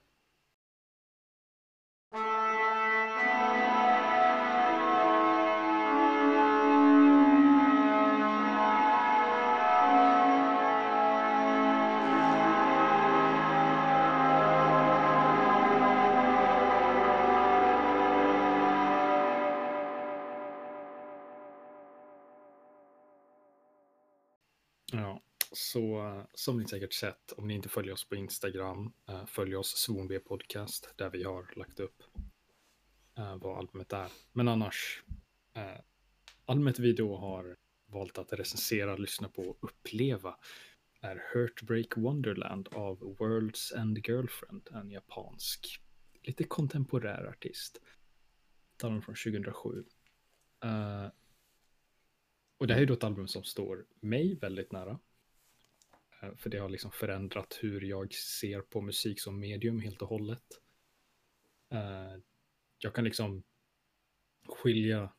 [26.43, 30.11] Som ni säkert sett, om ni inte följer oss på Instagram, eh, följ oss Svonb
[30.25, 32.03] podcast där vi har lagt upp
[33.17, 34.11] eh, vad albumet är.
[34.31, 35.03] Men annars,
[35.53, 35.79] eh,
[36.45, 40.37] albumet vi då har valt att recensera, lyssna på och uppleva
[41.01, 45.79] är Heartbreak Wonderland av World's End Girlfriend, en japansk,
[46.21, 47.81] lite kontemporär artist.
[48.77, 49.69] Talar från 2007.
[50.65, 51.07] Uh,
[52.57, 54.99] och det här är då ett album som står mig väldigt nära.
[56.23, 60.07] Eh, för det har liksom förändrat hur jag ser på musik som medium helt och
[60.07, 60.61] hållet.
[61.69, 62.17] Eh,
[62.77, 63.43] jag kan liksom
[64.47, 65.13] skilja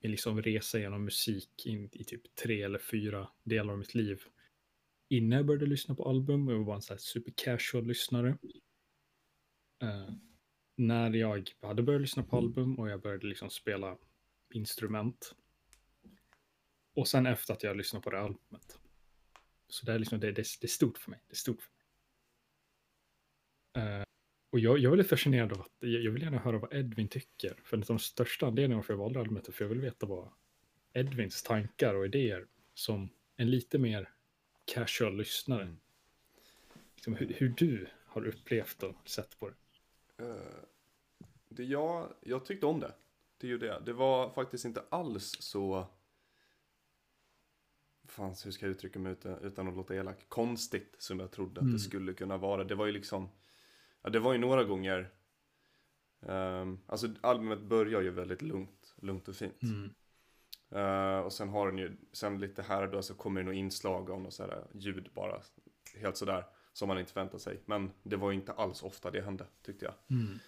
[0.00, 4.22] min liksom resa genom musik in i typ tre eller fyra delar av mitt liv.
[5.08, 8.38] Innan jag började lyssna på album, jag var bara en så här super casual lyssnare.
[9.82, 10.10] Eh,
[10.76, 13.98] när jag hade börjat lyssna på album och jag började liksom spela
[14.54, 15.34] instrument
[16.94, 18.78] och sen efter att jag lyssnat på det albumet.
[19.68, 21.20] Så det är, liksom, det, det, det är stort för mig.
[21.26, 21.78] Det är stort för mig.
[23.78, 24.04] Eh,
[24.50, 27.60] och jag, jag är lite fascinerad av att jag, vill gärna höra vad Edvin tycker.
[27.64, 29.80] För en av de största anledningarna för att jag valde albumet är för jag vill
[29.80, 30.28] veta vad
[30.92, 34.10] Edvins tankar och idéer som en lite mer
[34.64, 35.62] casual lyssnare.
[35.62, 35.76] Mm.
[36.94, 39.54] Liksom hur, hur du har upplevt och sett på det.
[40.24, 40.64] Eh,
[41.48, 42.92] det jag, jag tyckte om det.
[43.38, 43.82] Det är det.
[43.86, 45.86] Det var faktiskt inte alls så...
[48.08, 50.24] Fan, hur ska jag uttrycka mig utan, utan att låta elak?
[50.28, 51.72] Konstigt som jag trodde att Mm.
[51.72, 52.64] det skulle kunna vara.
[52.64, 53.28] Det var ju liksom...
[54.02, 55.10] Ja, det var ju några gånger...
[56.20, 59.62] Um, alltså albumet börjar ju väldigt lugnt, lugnt och fint.
[59.62, 59.94] Mm.
[60.70, 63.54] Eh, och sen har den ju, sen lite här och då så kommer det nog
[63.54, 65.40] inslag av något så här ljud bara.
[65.96, 67.60] Helt sådär, som man inte förväntar sig.
[67.66, 69.94] Men det var ju inte alls ofta det hände, tyckte jag.
[70.18, 70.38] Mm.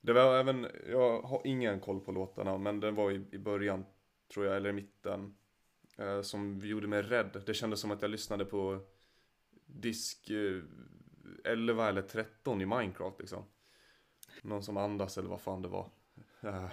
[0.00, 3.84] Det var även, jag har ingen koll på låtarna, men den var i, i början,
[4.34, 5.34] tror jag, eller i mitten.
[6.02, 7.42] Eh, som vi gjorde mig rädd.
[7.46, 8.80] Det kändes som att jag lyssnade på
[9.66, 10.62] disk eh,
[11.44, 13.44] 11 eller 13 i Minecraft liksom.
[14.42, 15.90] Någon som andas eller vad fan det var.
[16.40, 16.68] Eh,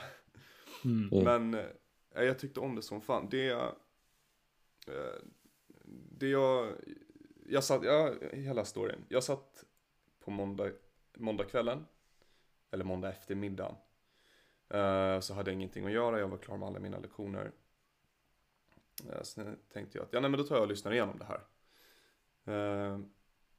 [0.86, 1.10] Mm.
[1.12, 1.24] Mm.
[1.50, 1.54] men
[2.14, 3.28] eh, jag tyckte om det som fan.
[3.32, 3.70] Det, eh,
[6.12, 6.74] det jag,
[7.46, 9.06] jag satt, ja, hela storyn.
[9.10, 9.64] Jag satt
[10.20, 10.72] på måndag,
[11.18, 11.86] måndagskvällen,
[12.72, 13.76] eller måndag eftermiddag.
[14.70, 17.52] Eh, så hade jag ingenting att göra, jag var klar med alla mina lektioner.
[19.06, 21.26] Uh, sen tänkte jag att, ja nej men då tar jag och lyssnar igenom det
[21.26, 21.42] här.
[22.46, 23.00] Eh,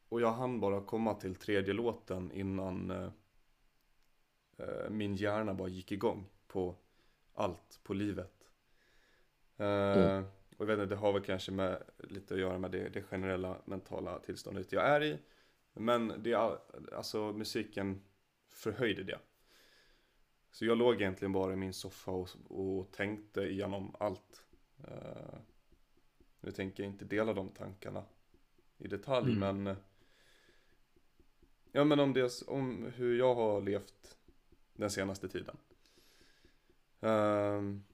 [0.08, 3.10] och jag hann bara komma till tredje låten innan eh,
[4.56, 6.74] eh, min hjärna bara gick igång på
[7.34, 8.48] allt på livet.
[9.56, 10.24] Eh, Mm.
[10.56, 13.02] Och jag vet inte, det har väl kanske med, lite att göra med det, det
[13.02, 15.18] generella mentala tillståndet jag är i.
[15.72, 16.34] Men det,
[16.92, 18.02] alltså musiken
[18.48, 19.18] förhöjde det.
[20.50, 24.42] Så jag låg egentligen bara i min soffa och, och tänkte igenom allt.
[24.88, 25.38] Eh,
[26.40, 28.04] nu tänker jag inte dela de tankarna
[28.78, 29.62] i detalj, Mm.
[29.62, 29.76] men
[31.72, 34.18] Ja men om det, om hur jag har levt
[34.72, 35.56] den senaste tiden.
[37.00, 37.84] Ehm,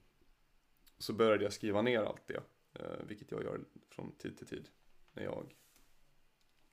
[0.97, 4.69] så började jag skriva ner allt det, eh, vilket jag gör från tid till tid
[5.13, 5.55] när jag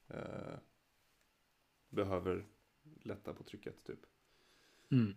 [0.08, 0.58] eh,
[1.88, 2.46] behöver
[3.02, 4.00] lätta på trycket typ.
[4.90, 5.14] Mm.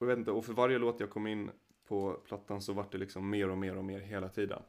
[0.00, 1.50] Och jag vet inte, och för varje låt jag kom in
[1.84, 4.62] på plattan så vart det liksom mer och mer och mer hela tiden.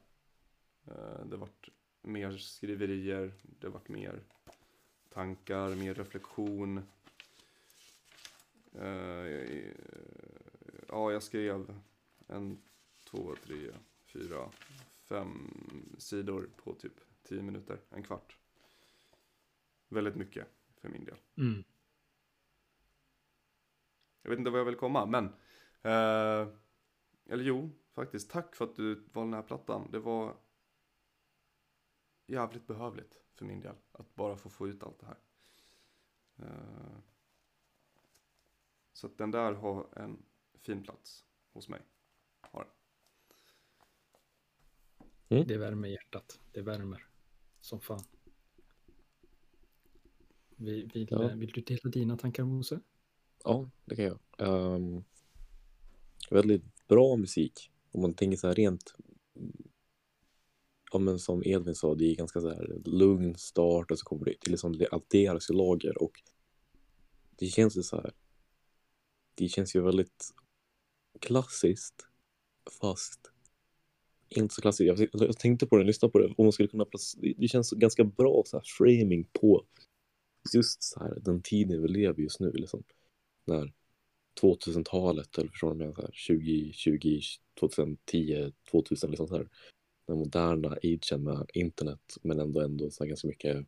[0.88, 1.69] Eh, det vart
[2.01, 4.23] mer skriverier, det vart mer
[5.09, 6.77] tankar, mer reflektion.
[8.73, 9.65] Eh,
[10.88, 11.79] ja, jag skrev
[12.27, 12.61] en,
[13.03, 13.71] två, tre,
[14.05, 14.51] fyra,
[15.03, 15.53] fem
[15.97, 18.38] sidor på typ tio minuter, en kvart.
[19.88, 20.47] Väldigt mycket
[20.82, 21.17] för min del.
[21.38, 21.63] Mm.
[24.22, 25.26] Jag vet inte vad jag vill komma, men...
[25.82, 26.47] Eh,
[27.26, 28.32] eller jo, faktiskt.
[28.32, 29.91] Tack för att du valde den här plattan.
[29.91, 30.38] Det var
[32.28, 33.76] jävligt behövligt för min del.
[33.91, 35.17] Att bara få få ut allt det här.
[36.36, 36.97] Eh,
[38.93, 40.26] så att den där har en
[40.59, 41.82] fin plats hos mig.
[42.41, 42.67] Har
[45.28, 45.47] den.
[45.47, 46.39] Det värmer hjärtat.
[46.51, 47.07] Det värmer
[47.61, 48.03] som fan.
[50.55, 51.28] Vill, vill, Ja.
[51.28, 52.80] vill du dela dina tankar Mose?
[53.44, 54.20] Ja, det kan jag.
[54.38, 55.04] Um,
[56.30, 57.72] väldigt bra musik.
[57.92, 58.94] Om man tänker så här rent
[60.92, 64.26] ja, men som Edvin sa, det är ganska så här lugn start och så kommer
[64.26, 66.22] det till liksom det adderas i lager och
[67.39, 68.14] det känns ju så här.
[69.36, 70.34] Det känns ju väldigt
[71.20, 72.08] klassiskt
[72.82, 73.32] fast
[74.30, 75.00] inte så klassiskt.
[75.00, 77.72] Jag, jag tänkte på det, lyssnade på det om man skulle kunna placera, det känns
[77.72, 79.66] ganska bra så här framing på
[80.54, 82.84] just så här den tiden vi lever just nu liksom.
[83.52, 83.74] När
[84.41, 86.12] 2000-talet eller förstår du vad jag menar?
[86.28, 87.22] 2020,
[87.60, 89.49] 2010, 2000 liksom så här
[90.08, 93.66] den moderna agen med internet men ändå ändå så ganska mycket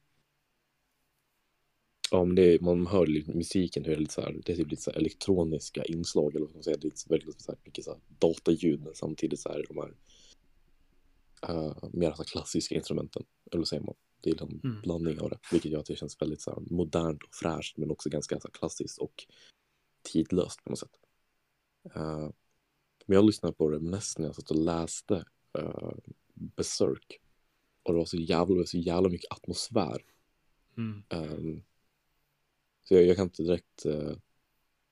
[2.12, 4.58] Ja men det är, man hör musiken hur det är lite så här, det är
[4.58, 7.60] typ lite så här elektroniska inslag eller vad man säger, det är väldigt så här
[7.64, 9.94] mycket så här dataljud men samtidigt så här de här
[11.50, 13.96] uh, mer så här klassiska instrumenten, eller vad säger man?
[14.22, 14.82] Det är en mm.
[14.82, 17.92] blandning av det, vilket gör att det känns väldigt så här modernt och fräscht men
[17.92, 19.26] också ganska så här klassiskt och
[20.04, 21.00] tidlöst på något sätt.
[21.96, 22.30] Uh,
[23.06, 25.26] men jag lyssnade på det mest när jag satt och läste
[25.60, 25.92] uh,
[26.34, 27.20] Berserk.
[27.84, 30.06] Och det var så jävla, så jävla mycket atmosfär.
[30.78, 31.04] Mm.
[31.10, 31.64] Um,
[32.84, 34.14] så jag, jag, kan inte direkt, uh,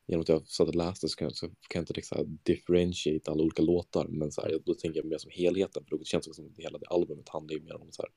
[0.08, 2.16] genom att jag satt och läste så kan jag, så kan jag inte direkt så
[2.16, 4.08] här, differentiate alla olika låtar.
[4.08, 6.78] Men så här, då tänker jag mer som helheten, för det känns som att hela
[6.78, 8.12] det albumet handlar ju mer om så här,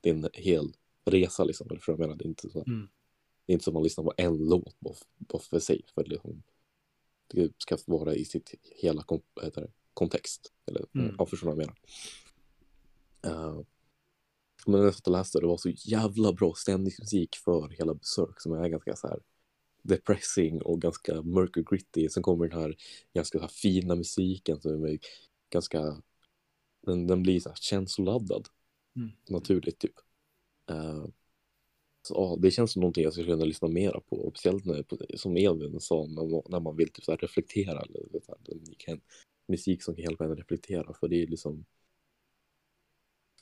[0.00, 0.72] det är en hel
[1.04, 1.70] resa liksom.
[1.70, 2.88] Eller för jag menar, det är inte så här, mm.
[3.48, 5.84] Det är inte som att man lyssnar på en låt bara, för sig.
[5.94, 6.42] För det, liksom,
[7.26, 10.52] det ska vara i sitt hela kom, det, kontext.
[10.66, 11.14] Eller, mm.
[11.18, 11.76] ja, förstår vad jag menar.
[13.26, 13.62] Uh,
[14.66, 18.52] men jag satt och läste det var så jävla bra stämningsmusik för hela Berserk som
[18.52, 19.20] är ganska så här
[19.82, 22.08] depressing och ganska mörk och gritty.
[22.08, 22.76] Sen kommer den här
[23.14, 24.98] ganska här fina musiken som är
[25.50, 26.02] ganska,
[26.86, 28.48] den, den blir så här känsloladdad.
[28.96, 29.10] Mm.
[29.28, 29.94] Naturligt typ.
[30.70, 31.06] Uh,
[32.02, 34.30] så det känns som någonting jag skulle kunna lyssna mer på.
[34.30, 34.84] Speciellt när,
[35.16, 37.80] som Elvin sa, när, när man vill typ så här reflektera.
[37.82, 39.00] Eller, så här, kan,
[39.48, 40.94] musik som kan hjälpa en att reflektera.
[41.00, 41.64] För det är liksom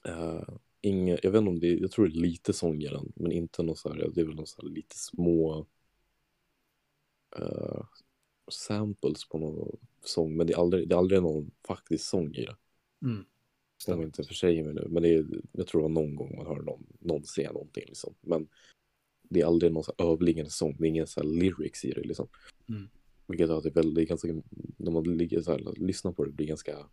[0.08, 3.32] Uh, inga, jag vet inte om det är, jag tror det är lite sångaren, men
[3.32, 5.66] inte någon så här, det är väl någon så här lite små
[7.38, 7.84] uh,
[8.50, 12.44] samples på någon sång, men det är aldrig, det är aldrig någon faktisk sång i
[12.44, 12.56] det.
[13.02, 13.24] Mm.
[13.86, 16.36] Jag inte för sig mig nu, men det är, jag tror det var någon gång
[16.36, 18.14] man hör någon, någon säga någonting liksom.
[18.20, 18.48] Men
[19.22, 21.90] det är aldrig någon så här överliggande sång, det är ingen så här lyrics i
[21.90, 22.28] det liksom.
[22.68, 22.88] Mm.
[23.26, 24.28] Vilket gör att det är väldigt, ganska,
[24.76, 26.86] när man ligger så här, lyssnar på det, blir ganska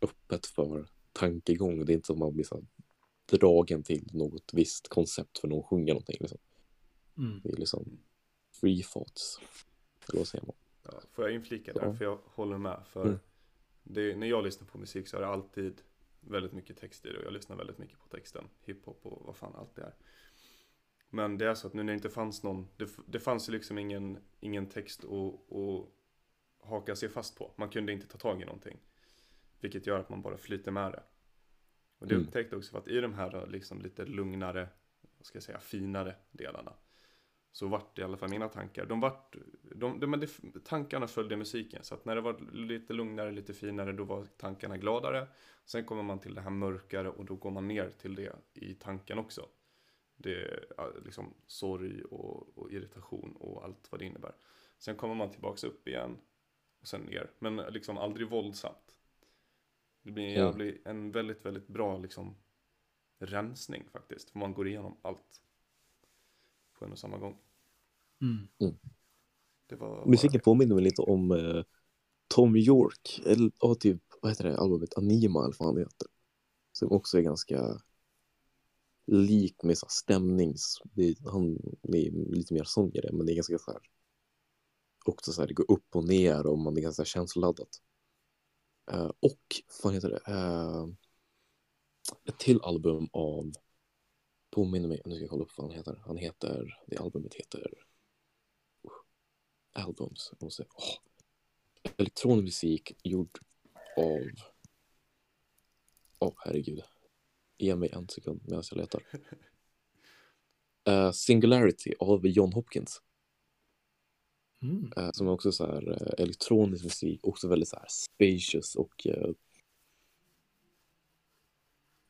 [0.00, 1.84] öppet för tankegång.
[1.84, 2.64] Det är inte som att man blir så
[3.26, 6.16] dragen till något visst koncept för någon sjunger någonting.
[6.20, 6.38] Liksom.
[7.18, 7.40] Mm.
[7.44, 7.98] Det är liksom
[8.60, 9.38] free thoughts.
[10.08, 10.56] Eller vad säger man?
[10.84, 11.82] Ja, får jag inflika där?
[11.82, 11.94] Ja.
[11.94, 12.82] För jag håller med.
[12.86, 13.18] För mm.
[13.82, 15.82] det, när jag lyssnar på musik så är det alltid
[16.22, 17.18] väldigt mycket text i det.
[17.18, 18.48] Och jag lyssnar väldigt mycket på texten.
[18.60, 19.94] Hiphop och vad fan allt det är.
[21.10, 23.52] Men det är så att nu när det inte fanns någon, det, det fanns ju
[23.52, 25.88] liksom ingen, ingen text att, att
[26.68, 27.52] haka sig fast på.
[27.56, 28.78] Man kunde inte ta tag i någonting.
[29.60, 31.02] Vilket gör att man bara flyter med det.
[31.98, 32.26] Och det mm.
[32.26, 34.68] upptäckte också för att i de här liksom lite lugnare,
[35.18, 36.72] vad ska jag säga, finare delarna.
[37.52, 40.26] Så vart i alla fall mina tankar, de vart, de, de, de,
[40.64, 41.84] tankarna följde musiken.
[41.84, 45.28] Så att när det var lite lugnare, lite finare, då var tankarna gladare.
[45.64, 48.74] Sen kommer man till det här mörkare och då går man ner till det i
[48.74, 49.48] tanken också.
[50.16, 50.34] Det
[50.78, 54.34] är liksom sorg och, och irritation och allt vad det innebär.
[54.78, 56.18] Sen kommer man tillbaks upp igen
[56.80, 57.30] och sen ner.
[57.38, 58.96] Men liksom aldrig våldsamt.
[60.02, 62.36] Det blir en, jävlig, en väldigt, väldigt bra liksom
[63.18, 64.30] rensning faktiskt.
[64.30, 65.40] För man går igenom allt
[66.82, 67.38] på en och samma gång.
[68.20, 68.48] Mm.
[68.60, 68.74] Mm.
[69.66, 70.44] Det var Musiken bara...
[70.44, 71.64] påminner mig lite om eh,
[72.28, 76.08] Tom York, eller ja, typ, vad heter det, albumet Anima eller vad han heter.
[76.72, 77.80] Som också är ganska
[79.06, 83.34] lik med så stämnings, det, han är lite mer sång i det, men det är
[83.34, 83.80] ganska så här
[85.04, 87.68] också så här, det går upp och ner och man är ganska känsloladdat.
[88.92, 89.40] Uh, och,
[89.82, 90.32] vad heter det?
[90.32, 90.88] Uh,
[92.24, 93.52] ett till album av,
[94.52, 96.02] påminner mig, nu ska jag kolla upp vad han heter.
[96.06, 98.92] Han heter, det albumet heter uh,
[99.72, 100.98] Albums, jag måste, oh,
[101.96, 103.38] elektronisk musik gjord
[103.96, 104.30] av,
[106.18, 106.82] åh oh, herregud,
[107.58, 109.02] ge mig en sekund medan jag letar.
[110.88, 113.02] Uh, Singularity av John Hopkins.
[114.62, 114.92] Mm.
[114.98, 119.06] Uh, som är också så här uh, elektronisk musik, också väldigt så här spacious och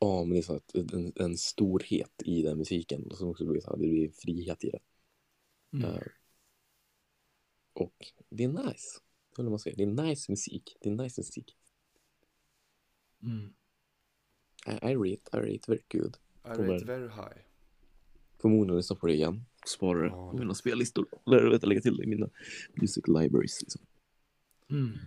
[0.02, 3.46] ja, men det är så att en, en storhet i den musiken och som också
[3.46, 4.78] blir så här, det blir frihet i det.
[5.72, 6.02] Mm.
[7.72, 7.94] och
[8.28, 9.00] det är nice,
[9.36, 9.76] det man säga.
[9.76, 11.56] Det är nice musik, det är nice musik.
[13.22, 13.54] Mm.
[14.66, 16.16] I, I rate, I rate very good.
[16.44, 17.38] I rate very high.
[18.40, 20.38] Förmodligen lyssna på det igen spara det.
[20.38, 21.06] mina spellistor.
[21.26, 22.30] Eller vet, lägga till det i mina
[22.74, 23.62] music libraries.
[23.62, 23.82] Liksom.
[24.70, 24.98] Mm.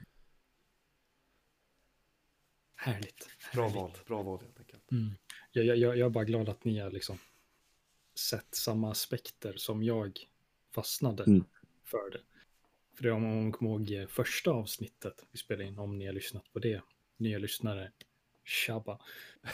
[2.86, 4.92] Härligt, Bra val, bra val helt enkelt.
[4.92, 5.12] Mm.
[5.52, 7.18] jag, jag, jag är bara glad att ni har liksom
[8.16, 10.20] sett samma aspekter som jag
[10.72, 11.44] fastnade Mm.
[11.84, 12.22] för det.
[12.94, 16.14] För det om man kommer ihåg eh, första avsnittet vi spelade in, om ni har
[16.14, 16.82] lyssnat på det,
[17.18, 17.92] nya lyssnare,
[18.44, 19.00] tjabba.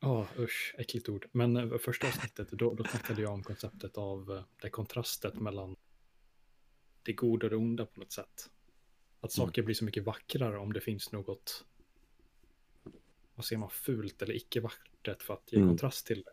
[0.00, 1.28] Ja, usch, äckligt ord.
[1.32, 5.76] Men eh, första avsnittet, då, då snackade jag om konceptet av eh, det kontrastet mellan
[7.02, 8.50] det goda och det onda på något sätt.
[9.20, 9.46] Att Mm.
[9.46, 11.64] saker blir så mycket vackrare om det finns något,
[13.38, 15.68] vad säger man, fult eller icke vackert för att ge Mm.
[15.68, 16.32] kontrast till det.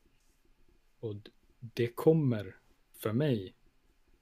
[0.99, 1.16] Och
[1.60, 2.60] det kommer
[2.93, 3.56] för mig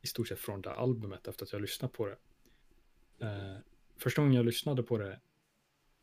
[0.01, 2.17] i stort sett från det här albumet efter att jag lyssnat på det.
[3.25, 3.57] Eh,
[3.97, 5.19] första gången jag lyssnade på det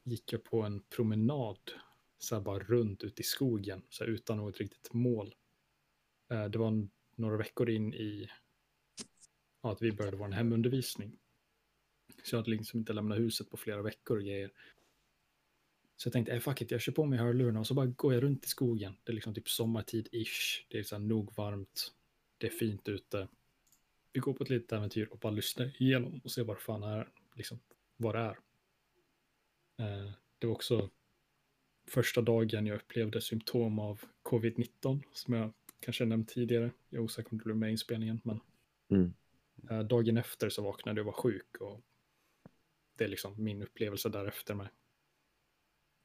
[0.03, 1.59] gick jag på en promenad
[2.19, 5.35] så här bara runt ute i skogen så här utan något riktigt mål.
[6.31, 8.31] Eh, det var en, några veckor in i
[9.63, 11.19] ja, att vi började vår hemundervisning.
[12.25, 14.53] Så jag hade liksom inte lämnat huset på flera veckor och grejer.
[16.01, 18.15] Så jag tänkte, eh, fuck it, jag kör på mig hörlurarna och så bara går
[18.15, 18.97] jag runt i skogen.
[19.05, 20.65] Det är liksom typ sommartid-ish.
[20.69, 21.93] Det är så här nog varmt.
[22.39, 23.29] Det är fint ute.
[24.13, 27.09] Vi går på ett litet äventyr och bara lyssnar igenom och ser vad fan är,
[27.35, 27.59] liksom,
[27.97, 28.39] vad det är.
[29.79, 30.91] Eh, det var också
[31.89, 36.71] första dagen jag upplevde symptom av covid-19 som jag kanske nämnt tidigare.
[36.89, 38.41] Jag är osäker om det blev med i inspelningen, men
[38.89, 39.13] Mm.
[39.71, 41.81] eh, dagen efter så vaknade jag och var sjuk och
[42.97, 44.69] det är liksom min upplevelse därefter med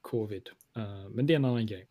[0.05, 0.49] covid.
[0.75, 1.87] Eh, men det är en annan grej.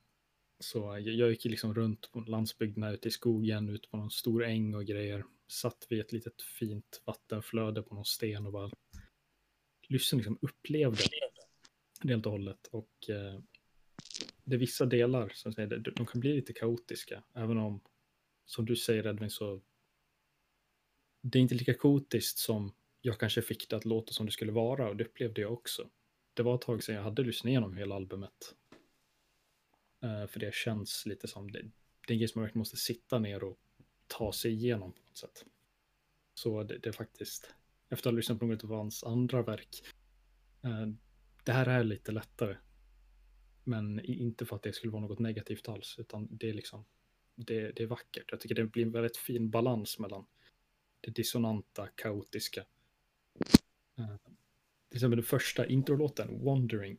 [0.59, 3.97] Så eh, jag, gick ju liksom runt på landsbygden här ute i skogen, ut på
[3.97, 5.25] någon stor äng och grejer.
[5.49, 8.71] Satt vid ett litet fint vattenflöde på någon sten och bara
[9.89, 11.03] lyssnade, liksom upplevde
[12.03, 12.67] det helt och hållet.
[12.67, 13.41] Och eh,
[14.45, 15.91] det är vissa delar som säger, det.
[15.91, 17.81] de kan bli lite kaotiska, även om,
[18.47, 19.61] som du säger Edvin, så
[21.23, 24.53] det är inte lika kaotiskt som jag kanske fick det att låta som det skulle
[24.53, 25.91] vara, och det upplevde jag också.
[26.35, 28.55] Det var ett tag sedan jag hade lyssnat igenom hela albumet.
[30.05, 31.69] Uh, för det känns lite som, det, det
[32.09, 33.59] är en grej som man verkligen måste sitta ner och
[34.07, 35.45] ta sig igenom på något sätt.
[36.35, 37.55] Så det, det är faktiskt,
[37.89, 39.83] efter att ha lyssnat på något av hans andra verk,
[40.65, 40.87] uh,
[41.45, 42.57] det här är lite lättare.
[43.65, 46.85] Men inte för att det skulle vara något negativt alls, utan det är liksom,
[47.35, 48.31] det, det är vackert.
[48.31, 50.27] Jag tycker det blir en väldigt fin balans mellan
[51.01, 52.65] det dissonanta, kaotiska.
[53.99, 54.17] Uh,
[54.95, 56.99] till exempel den första introlåten, Wandering,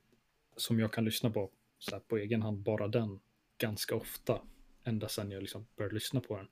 [0.56, 3.20] som jag kan lyssna på så här på egen hand, bara den,
[3.58, 4.42] ganska ofta,
[4.84, 6.48] ända sedan jag liksom började lyssna på den.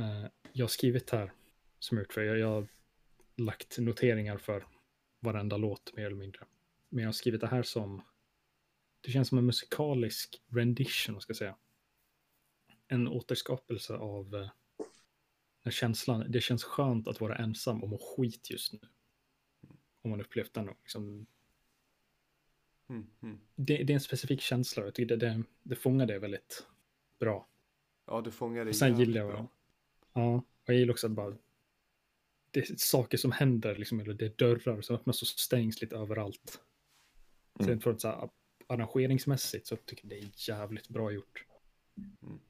[0.00, 1.32] Uh, jag har skrivit här,
[1.78, 2.68] som jag gjort för, jag, jag har
[3.36, 4.66] lagt noteringar för
[5.20, 6.46] varenda låt mer eller mindre.
[6.88, 8.02] Men jag har skrivit det här som,
[9.00, 11.56] det känns som en musikalisk rendition, vad ska jag säga.
[12.88, 14.48] En återskapelse av eh, uh,
[15.62, 18.78] när känslan, det känns skönt att vara ensam och må skit just nu.
[20.06, 20.66] Om man upplevt den.
[20.66, 21.26] Liksom,
[22.88, 23.38] Mm, mm.
[23.54, 26.66] det, det är en specifik känsla och jag tycker det, det, det fångar det väldigt
[27.18, 27.48] bra.
[28.06, 29.48] Ja, du fångar det Och sen gillar jag, bra.
[30.12, 31.36] ja, och jag gillar också att bara,
[32.50, 35.96] det är saker som händer, liksom, eller det är dörrar som öppnas och stängs lite
[35.96, 36.60] överallt.
[37.60, 37.66] Mm.
[37.68, 38.30] Sen från så här,
[38.66, 41.44] arrangeringsmässigt så tycker jag det är jävligt bra gjort.
[41.96, 42.40] Mm.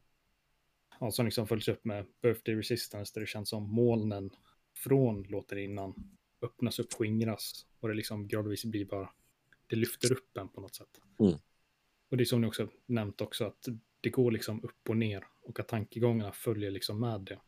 [1.00, 4.30] Ja, som liksom följs upp med Birthday Resistance där det känns som molnen
[4.74, 9.10] från låten innan öppnas upp, skingras och det liksom gradvis blir bara,
[9.66, 11.00] det lyfter upp en på något sätt.
[11.18, 11.38] Mm.
[12.08, 13.68] Och det är som ni också nämnt också att
[14.00, 17.40] det går liksom upp och ner och att tankegångarna följer liksom med det.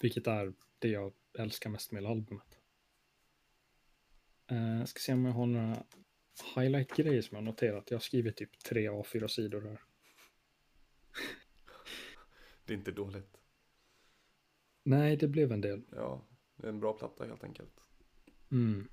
[0.00, 2.58] Vilket är det jag älskar mest med hela albumet.
[4.52, 5.84] Uh, ska se om jag har några
[6.56, 7.90] highlight-grejer som jag har noterat.
[7.90, 9.80] Jag har skrivit typ tre A4-sidor här.
[12.64, 13.40] Det är inte dåligt.
[14.82, 15.82] Nej, det blev en del.
[15.90, 16.24] Ja,
[16.58, 17.80] det är en bra platta helt enkelt.
[18.50, 18.88] Mm.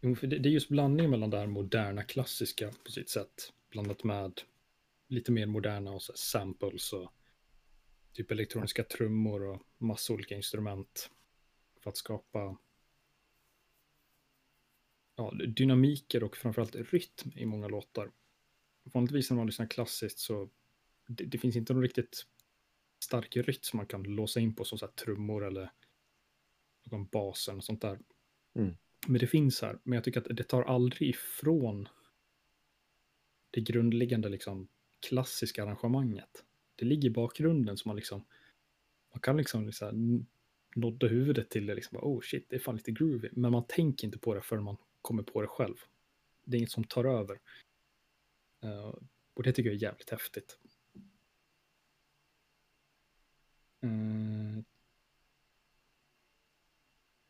[0.00, 3.52] Jo, för det, det är just blandningen mellan det här moderna, klassiska på sitt sätt,
[3.70, 4.40] blandat med
[5.08, 7.12] lite mer moderna och så samples och
[8.12, 11.10] typ elektroniska trummor och massa olika instrument
[11.80, 12.56] för att skapa
[15.16, 18.12] ja, dynamiker och framförallt rytm i många låtar.
[18.82, 20.50] Vanligtvis när man lyssnar klassiskt så
[21.06, 22.26] det, det finns inte någon riktigt
[22.98, 25.70] stark rytm som man kan låsa in på som så här trummor eller
[26.84, 27.98] någon basen och sånt där.
[28.54, 28.74] Mm.
[29.06, 31.88] Men det finns här, men jag tycker att det tar aldrig ifrån
[33.50, 34.68] det grundläggande liksom
[35.00, 36.44] klassiska arrangemanget.
[36.76, 38.24] Det ligger i bakgrunden som man liksom
[39.12, 40.26] man kan liksom, liksom
[40.76, 44.06] nodda huvudet till det liksom, oh shit, det är fan lite groovy, men man tänker
[44.06, 45.76] inte på det förrän man kommer på det själv.
[46.44, 47.40] Det är inget som tar över.
[48.62, 48.94] Eh,
[49.34, 50.58] och det tycker jag är jävligt häftigt.
[53.80, 54.64] Eh,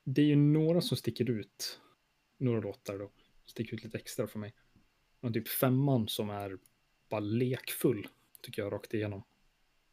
[0.05, 1.81] det är ju några som sticker ut.
[2.39, 3.11] Några låtar då.
[3.47, 4.55] Sticker ut lite extra för mig.
[5.21, 6.59] Och typ femman som är
[7.09, 8.09] bara lekfull,
[8.41, 9.23] tycker jag, rakt igenom.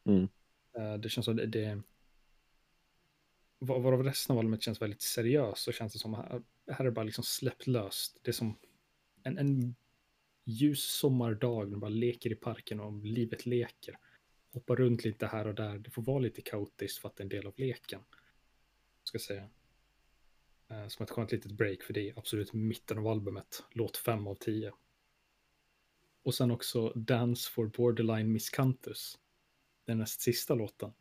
[0.04, 0.28] Mm.
[0.78, 1.82] Eh, det känns som det, det
[3.58, 6.90] var- varav resten av albumet känns väldigt seriöst så känns det som här, här är
[6.90, 8.18] bara liksom släppt löst.
[8.22, 8.58] Det är som
[9.22, 9.74] en, en
[10.44, 13.98] ljus sommardag, man bara leker i parken och livet leker.
[14.52, 15.78] Hoppar runt lite här och där.
[15.78, 18.00] Det får vara lite kaotiskt för att det är en del av leken.
[19.04, 19.50] Ska säga.
[20.70, 23.64] Eh, som ett skönt litet break för det är absolut mitten av albumet.
[23.70, 24.72] Låt 5 av 10.
[26.22, 29.18] Och sen också Dance for Borderline Miscanthus.
[29.84, 30.92] Den näst sista låten.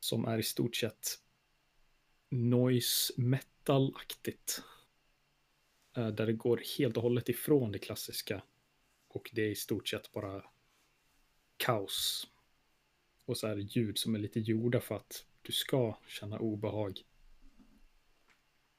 [0.00, 1.18] Som är i stort sett
[2.28, 4.62] noise metal-aktigt.
[5.96, 8.42] Eh, där det går helt och hållet ifrån det klassiska.
[9.08, 10.44] Och det är i stort sett bara
[11.56, 12.28] kaos.
[13.24, 17.02] Och så här ljud som är lite gjorda för att du ska känna obehag.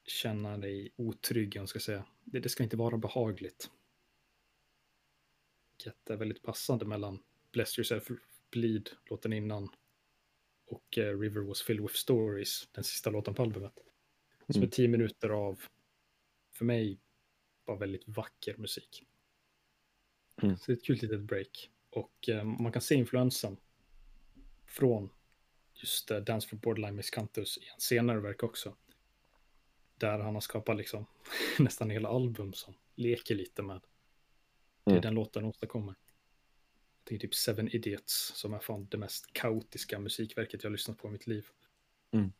[0.08, 2.04] Känna dig otrygg, om jag ska säga.
[2.24, 3.70] Det, det ska inte vara behagligt.
[5.76, 8.08] Vilket är väldigt passande mellan Bless Yourself
[8.50, 9.68] Bleed, låten innan,
[10.66, 13.72] och eh, River Was Filled With Stories, den sista låten på albumet.
[14.46, 14.70] Som är Mm.
[14.70, 15.62] tio minuter av,
[16.52, 17.00] för mig,
[17.66, 19.06] bara väldigt vacker musik.
[20.42, 20.56] Mm.
[20.56, 21.70] Så det är ett kul litet break.
[21.90, 23.56] Och eh, man kan se influensen
[24.66, 25.10] från
[25.74, 28.76] just eh, Dance for Borderline Miscanthus i en senare verk också.
[29.98, 31.06] Där han har skapat liksom
[31.58, 33.80] nästan hela album som leker lite med
[34.84, 35.02] det Mm.
[35.02, 35.94] den låten åstadkommer.
[37.04, 40.98] Det är typ Seven Idiots som är fan det mest kaotiska musikverket jag har lyssnat
[40.98, 41.46] på i mitt liv.
[42.10, 42.32] Mm.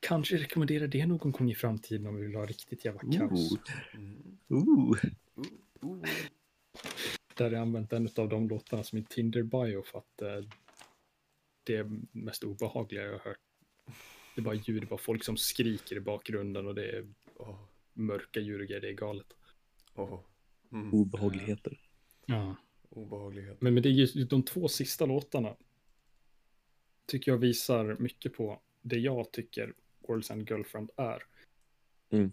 [0.00, 3.52] Kanske rekommenderar det någon gång i framtiden om vi vill ha riktigt jävla kaos.
[3.52, 3.60] Ooh.
[3.94, 4.38] Mm.
[4.48, 4.98] Ooh.
[5.80, 6.04] Ooh.
[7.34, 10.44] Där jag använt en av de låtarna som min Tinder-bio för att eh,
[11.64, 13.38] det är mest obehagliga jag har hört.
[14.34, 17.08] Det är bara ljud, det är bara folk som skriker i bakgrunden och det är
[17.36, 19.26] Åh, mörka grejer, det är galet.
[19.94, 20.20] åh.
[20.72, 20.94] Mm.
[20.94, 21.80] Obehagligheter.
[22.26, 22.56] Ja.
[22.88, 23.60] Obehaglighet.
[23.60, 25.56] Men, men det är just de två sista låtarna
[27.06, 31.22] tycker jag visar mycket på det jag tycker World's End Girlfriend är.
[32.10, 32.32] Mm.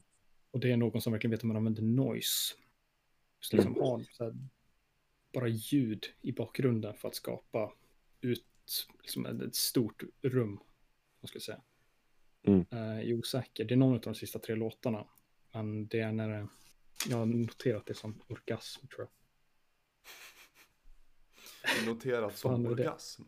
[0.51, 2.55] Och det är någon som verkligen vet hur man använder noise.
[3.39, 3.83] Just liksom Mm.
[3.83, 4.35] ha så här,
[5.33, 7.73] bara ljud i bakgrunden för att skapa
[8.21, 8.45] ut
[9.01, 10.59] liksom ett, stort rum.
[11.23, 11.61] Ska jag säga.
[12.43, 12.65] Mm.
[12.71, 13.65] Eh, jag är osäker.
[13.65, 15.07] Det är någon av de sista tre låtarna.
[15.53, 16.47] Men det är när det,
[17.09, 19.09] jag har noterat det som orgasm tror jag.
[21.87, 22.69] Noterat som det?
[22.69, 23.23] orgasm.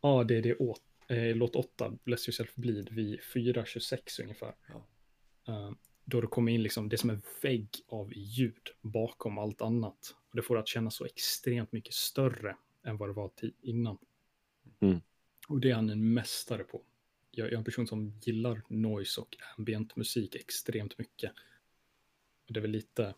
[0.00, 4.54] Ja, det är det åt, eh, låt 8, Bless Yourself Bleed, vid 4.26 ungefär.
[4.68, 4.86] Ja.
[5.48, 5.70] Eh,
[6.04, 10.14] då det kommer in liksom, det som en vägg av ljud bakom allt annat.
[10.30, 13.30] Och det får att kännas så extremt mycket större än vad det var
[13.60, 13.98] innan.
[14.80, 15.00] Mm.
[15.48, 16.82] Och det är han en mästare på.
[17.36, 21.32] Jag, är en person som gillar noise och ambient musik extremt mycket.
[22.46, 23.14] Och det är väl lite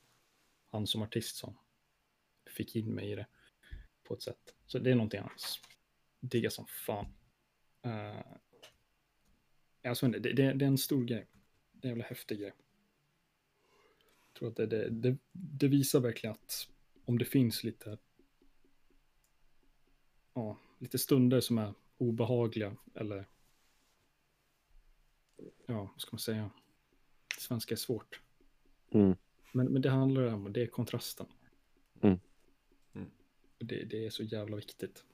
[0.68, 1.58] han som artist som
[2.46, 3.26] fick in mig i det
[4.04, 4.54] på ett sätt.
[4.66, 5.30] Så det är någonting jag
[6.20, 7.06] diggar som fan.
[7.86, 8.22] Uh,
[9.84, 11.26] alltså, det, det, det är en stor grej.
[11.72, 12.52] Det är en jävla häftig grej.
[14.26, 16.68] Jag tror att det, det, det, det visar verkligen att
[17.04, 17.98] om det finns lite
[20.34, 23.28] ja, lite stunder som är obehagliga eller
[25.66, 26.50] ja, vad ska man säga?
[27.38, 28.20] Svenska är svårt.
[28.90, 29.16] Mm.
[29.52, 31.26] Men, men det handlar om, det är kontrasten.
[32.00, 32.18] Mm.
[32.94, 33.10] Mm.
[33.58, 35.04] Det, det är så jävla viktigt.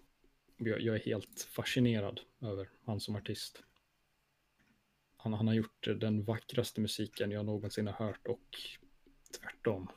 [0.56, 3.62] Jag, jag är helt fascinerad över han som artist.
[5.16, 8.58] Han, han har gjort den vackraste musiken jag någonsin har hört och
[9.40, 9.88] tvärtom.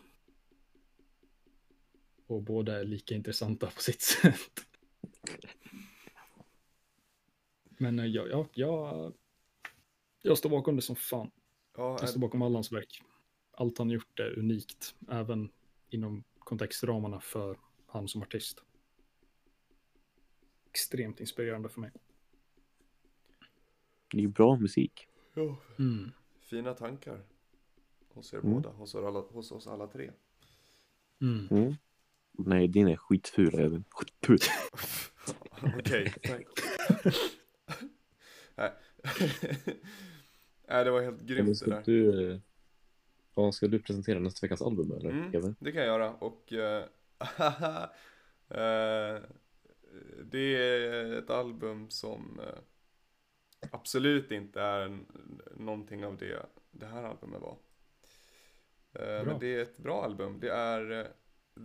[2.28, 4.66] Och båda är lika intressanta på sitt sätt.
[7.78, 9.14] Men eh, jag, jag,
[10.26, 11.32] jag, står bakom det som fan.
[11.78, 13.02] Ja, Jag står bakom alla hans verk.
[13.52, 15.52] Allt han gjort är unikt, även
[15.90, 18.64] inom kontextramarna för han som artist.
[20.70, 21.92] Extremt inspirerande för mig.
[24.12, 25.08] Det är ju bra musik.
[25.34, 26.12] ja, Mm.
[26.40, 27.24] fina tankar.
[28.14, 28.54] Hos er Mm.
[28.54, 30.12] båda, hos, er alla, hos oss alla tre.
[31.22, 31.48] Mm.
[31.52, 31.76] Mm.
[32.32, 33.84] Nej, din är skitful även.
[33.90, 34.38] Skitful.
[35.80, 36.46] Okej, tack.
[40.68, 40.86] Nej.
[40.86, 41.82] Det var helt grymt det där.
[41.86, 42.42] du,
[43.36, 45.10] ja, ska du presentera nästa veckas album eller?
[45.10, 45.32] Mm.
[45.32, 45.56] Kevin?
[45.60, 46.86] Det kan jag göra och eh,
[50.24, 52.60] det är ett album som eh,
[53.72, 55.00] absolut inte är
[55.56, 57.58] någonting av det det här albumet var.
[58.94, 59.24] Bra.
[59.26, 60.40] men det är ett bra album.
[60.40, 61.12] Det är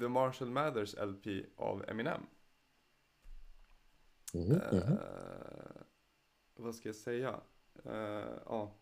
[0.00, 1.26] The Marshall Mathers LP
[1.56, 2.20] av Eminem.
[4.34, 4.52] Mhm.
[4.52, 4.96] Eh,
[6.54, 7.40] vad ska jag säga?
[7.84, 8.79] Eh, ja.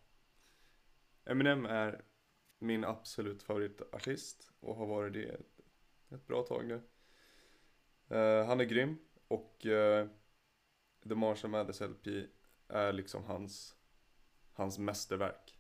[1.29, 2.03] Eminem är
[2.59, 5.61] min absolut favoritartist och har varit det ett,
[6.09, 6.83] ett bra tag nu.
[8.17, 8.99] Eh, han är grym
[9.29, 10.09] och eh,
[11.09, 12.07] The Marshall Mathers LP
[12.69, 13.77] är liksom hans,
[14.53, 15.59] hans mästerverk.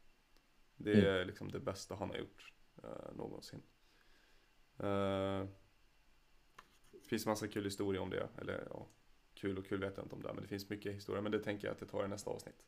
[0.76, 2.52] Det är liksom det bästa han har gjort
[2.82, 3.62] eh, någonsin.
[4.78, 5.46] Eh,
[6.90, 8.88] det finns massa kul historia om det, eller ja,
[9.34, 11.42] kul och kul vet jag inte om det men det finns mycket historia, men det
[11.42, 12.66] tänker jag att jag tar i nästa avsnitt.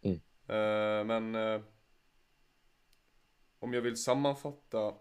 [0.00, 0.20] Mm.
[0.46, 1.34] Eh, men
[3.64, 4.94] om jag vill sammanfatta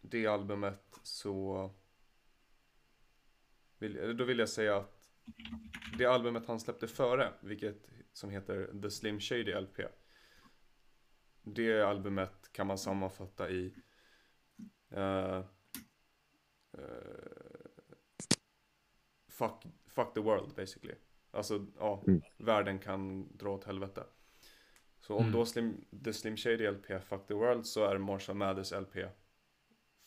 [0.00, 1.70] det albumet så
[3.78, 5.10] vill, då vill jag säga att
[5.98, 9.80] det albumet han släppte före, vilket som heter The Slim Shady LP.
[11.42, 13.74] Det albumet kan man sammanfatta i
[14.90, 15.44] eh,
[16.72, 17.04] eh,
[19.28, 20.94] fuck, fuck the world basically.
[21.30, 22.22] Alltså, ja, Mm.
[22.36, 24.04] världen kan dra åt helvete.
[25.02, 25.32] Så om Mm.
[25.32, 29.08] då Slim, The Slim Shady LP Fuck the world så är Marshall Mathers LP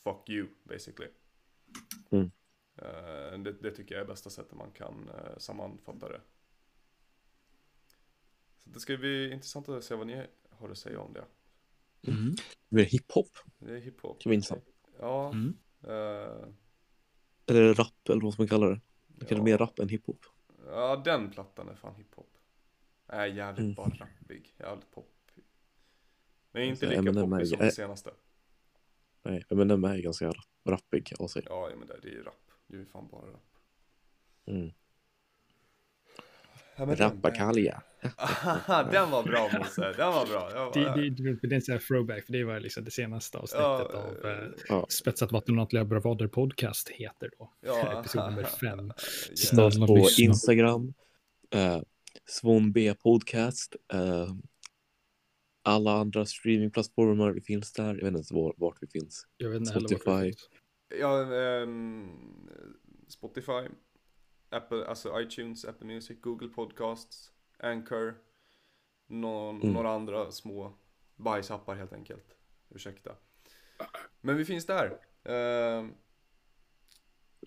[0.04, 1.08] Fuck you basically.
[2.10, 2.30] Mm.
[2.76, 6.20] Eh, det, det tycker jag är bästa sättet man kan uh, sammanfatta det.
[8.64, 11.24] Så det ska bli intressant att se vad ni har att säga om det.
[12.12, 12.34] Mm.
[12.68, 13.30] Det är hiphop.
[13.58, 14.22] Det är hiphop.
[14.22, 14.64] Kan vara intressant.
[14.98, 15.28] Ja.
[15.30, 15.56] Mm.
[15.82, 16.48] eh,
[17.46, 18.80] Eller rap eller vad man kallar det.
[19.06, 19.40] Det kanske ja.
[19.40, 20.26] är mer rap än hiphop.
[20.66, 22.35] Ja, den plattan är fan hiphop.
[23.08, 23.74] Är jävligt Mm.
[23.74, 24.54] bara rappig.
[24.58, 25.12] Jävligt pop.
[26.52, 28.10] Men inte Alltså, lika Eminem poppig är- som den senaste.
[29.22, 31.42] Nej, men den är ganska rap- rappig av sig.
[31.46, 32.50] Ja, ja, men det, det är ju rap.
[32.66, 33.42] Det är ju fan bara rap.
[34.46, 34.70] Mm.
[36.78, 37.30] Ja, men Rappa
[38.92, 40.48] den, var bra Mosse, den var bra.
[40.50, 43.38] Den var, Det, det, det, det är en throwback, för det var liksom det senaste
[43.38, 43.84] avsnittet Ja,
[44.24, 44.86] av eh, Ja.
[44.88, 47.52] Spetsat vatten och bravader podcast heter då.
[47.60, 48.00] Ja.
[48.00, 48.78] Episod nummer fem.
[48.80, 48.94] Yeah.
[49.34, 50.24] Snälla Snart på lyssna.
[50.24, 50.94] Instagram.
[51.50, 51.80] Eh,
[52.24, 53.76] Svon B podcast.
[53.92, 54.28] Eh,
[55.62, 57.84] alla andra streamingplattformar vi finns där.
[57.86, 59.26] Jag vet inte ens var, vart vi finns.
[59.36, 60.32] Jag vet inte heller vart Spotify.
[61.00, 62.10] Ja, ehm,
[63.08, 63.68] Spotify,
[64.50, 68.14] Apple, alltså iTunes, Apple Music, Google Podcasts, Anchor,
[69.06, 69.72] någon, Mm.
[69.74, 70.78] några andra små
[71.16, 72.36] bajsappar helt enkelt.
[72.70, 73.16] Ursäkta.
[74.20, 74.98] Men vi finns där.
[75.24, 75.94] Ehm,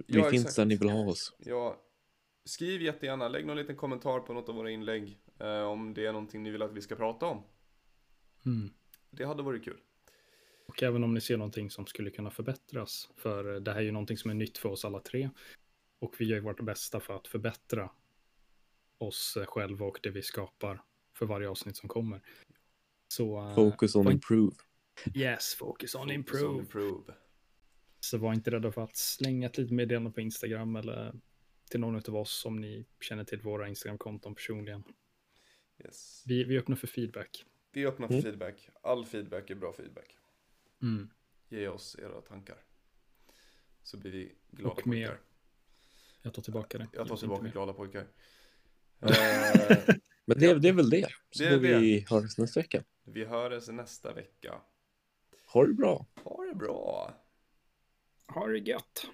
[0.07, 0.55] Vi Ja, finns exakt.
[0.55, 1.35] där ni vill ha oss.
[1.39, 1.81] ja,
[2.45, 5.19] skriv jättegärna, lägg någon liten kommentar på något av våra inlägg.
[5.39, 7.43] eh, om det är någonting ni vill att vi ska prata om.
[8.45, 8.69] Mm.
[9.11, 9.79] Det hade varit kul.
[10.67, 13.91] Och även om ni ser någonting som skulle kunna förbättras, för det här är ju
[13.91, 15.29] någonting som är nytt för oss alla tre.
[15.99, 17.89] Och vi gör ju vårt bästa för att förbättra
[18.97, 20.83] oss själva och det vi skapar
[21.13, 22.21] för varje avsnitt som kommer.
[23.07, 24.55] Så eh, Focus on improve.
[25.15, 26.45] yes, focus on Focus improve.
[26.47, 27.13] on improve.
[27.99, 31.13] Så var inte rädda för att slänga ett litet meddelande på Instagram eller
[31.69, 34.83] till någon av oss om ni känner till våra Instagram-konton personligen.
[35.85, 36.23] Yes.
[36.25, 37.45] Vi, vi öppnar för feedback.
[37.71, 38.23] Vi är öppna för Mm.
[38.23, 38.69] feedback.
[38.81, 40.17] All feedback är bra feedback.
[40.81, 41.09] Mm.
[41.49, 42.63] Ge oss era tankar.
[43.83, 45.07] Så blir vi glada Och mer.
[45.07, 45.21] pojkar.
[46.21, 46.87] Jag tar tillbaka det.
[46.93, 48.07] Jag tar tillbaka glada pojkar.
[49.01, 49.95] Eh,
[50.25, 51.07] Men det, det är väl det.
[51.31, 52.83] Så Det är får vi höras nästa vecka.
[53.03, 54.61] vi hörs nästa vecka.
[55.53, 56.05] Ha det bra.
[56.23, 57.13] Ha det bra.
[58.27, 58.35] mer.
[58.35, 59.05] Ha det gött.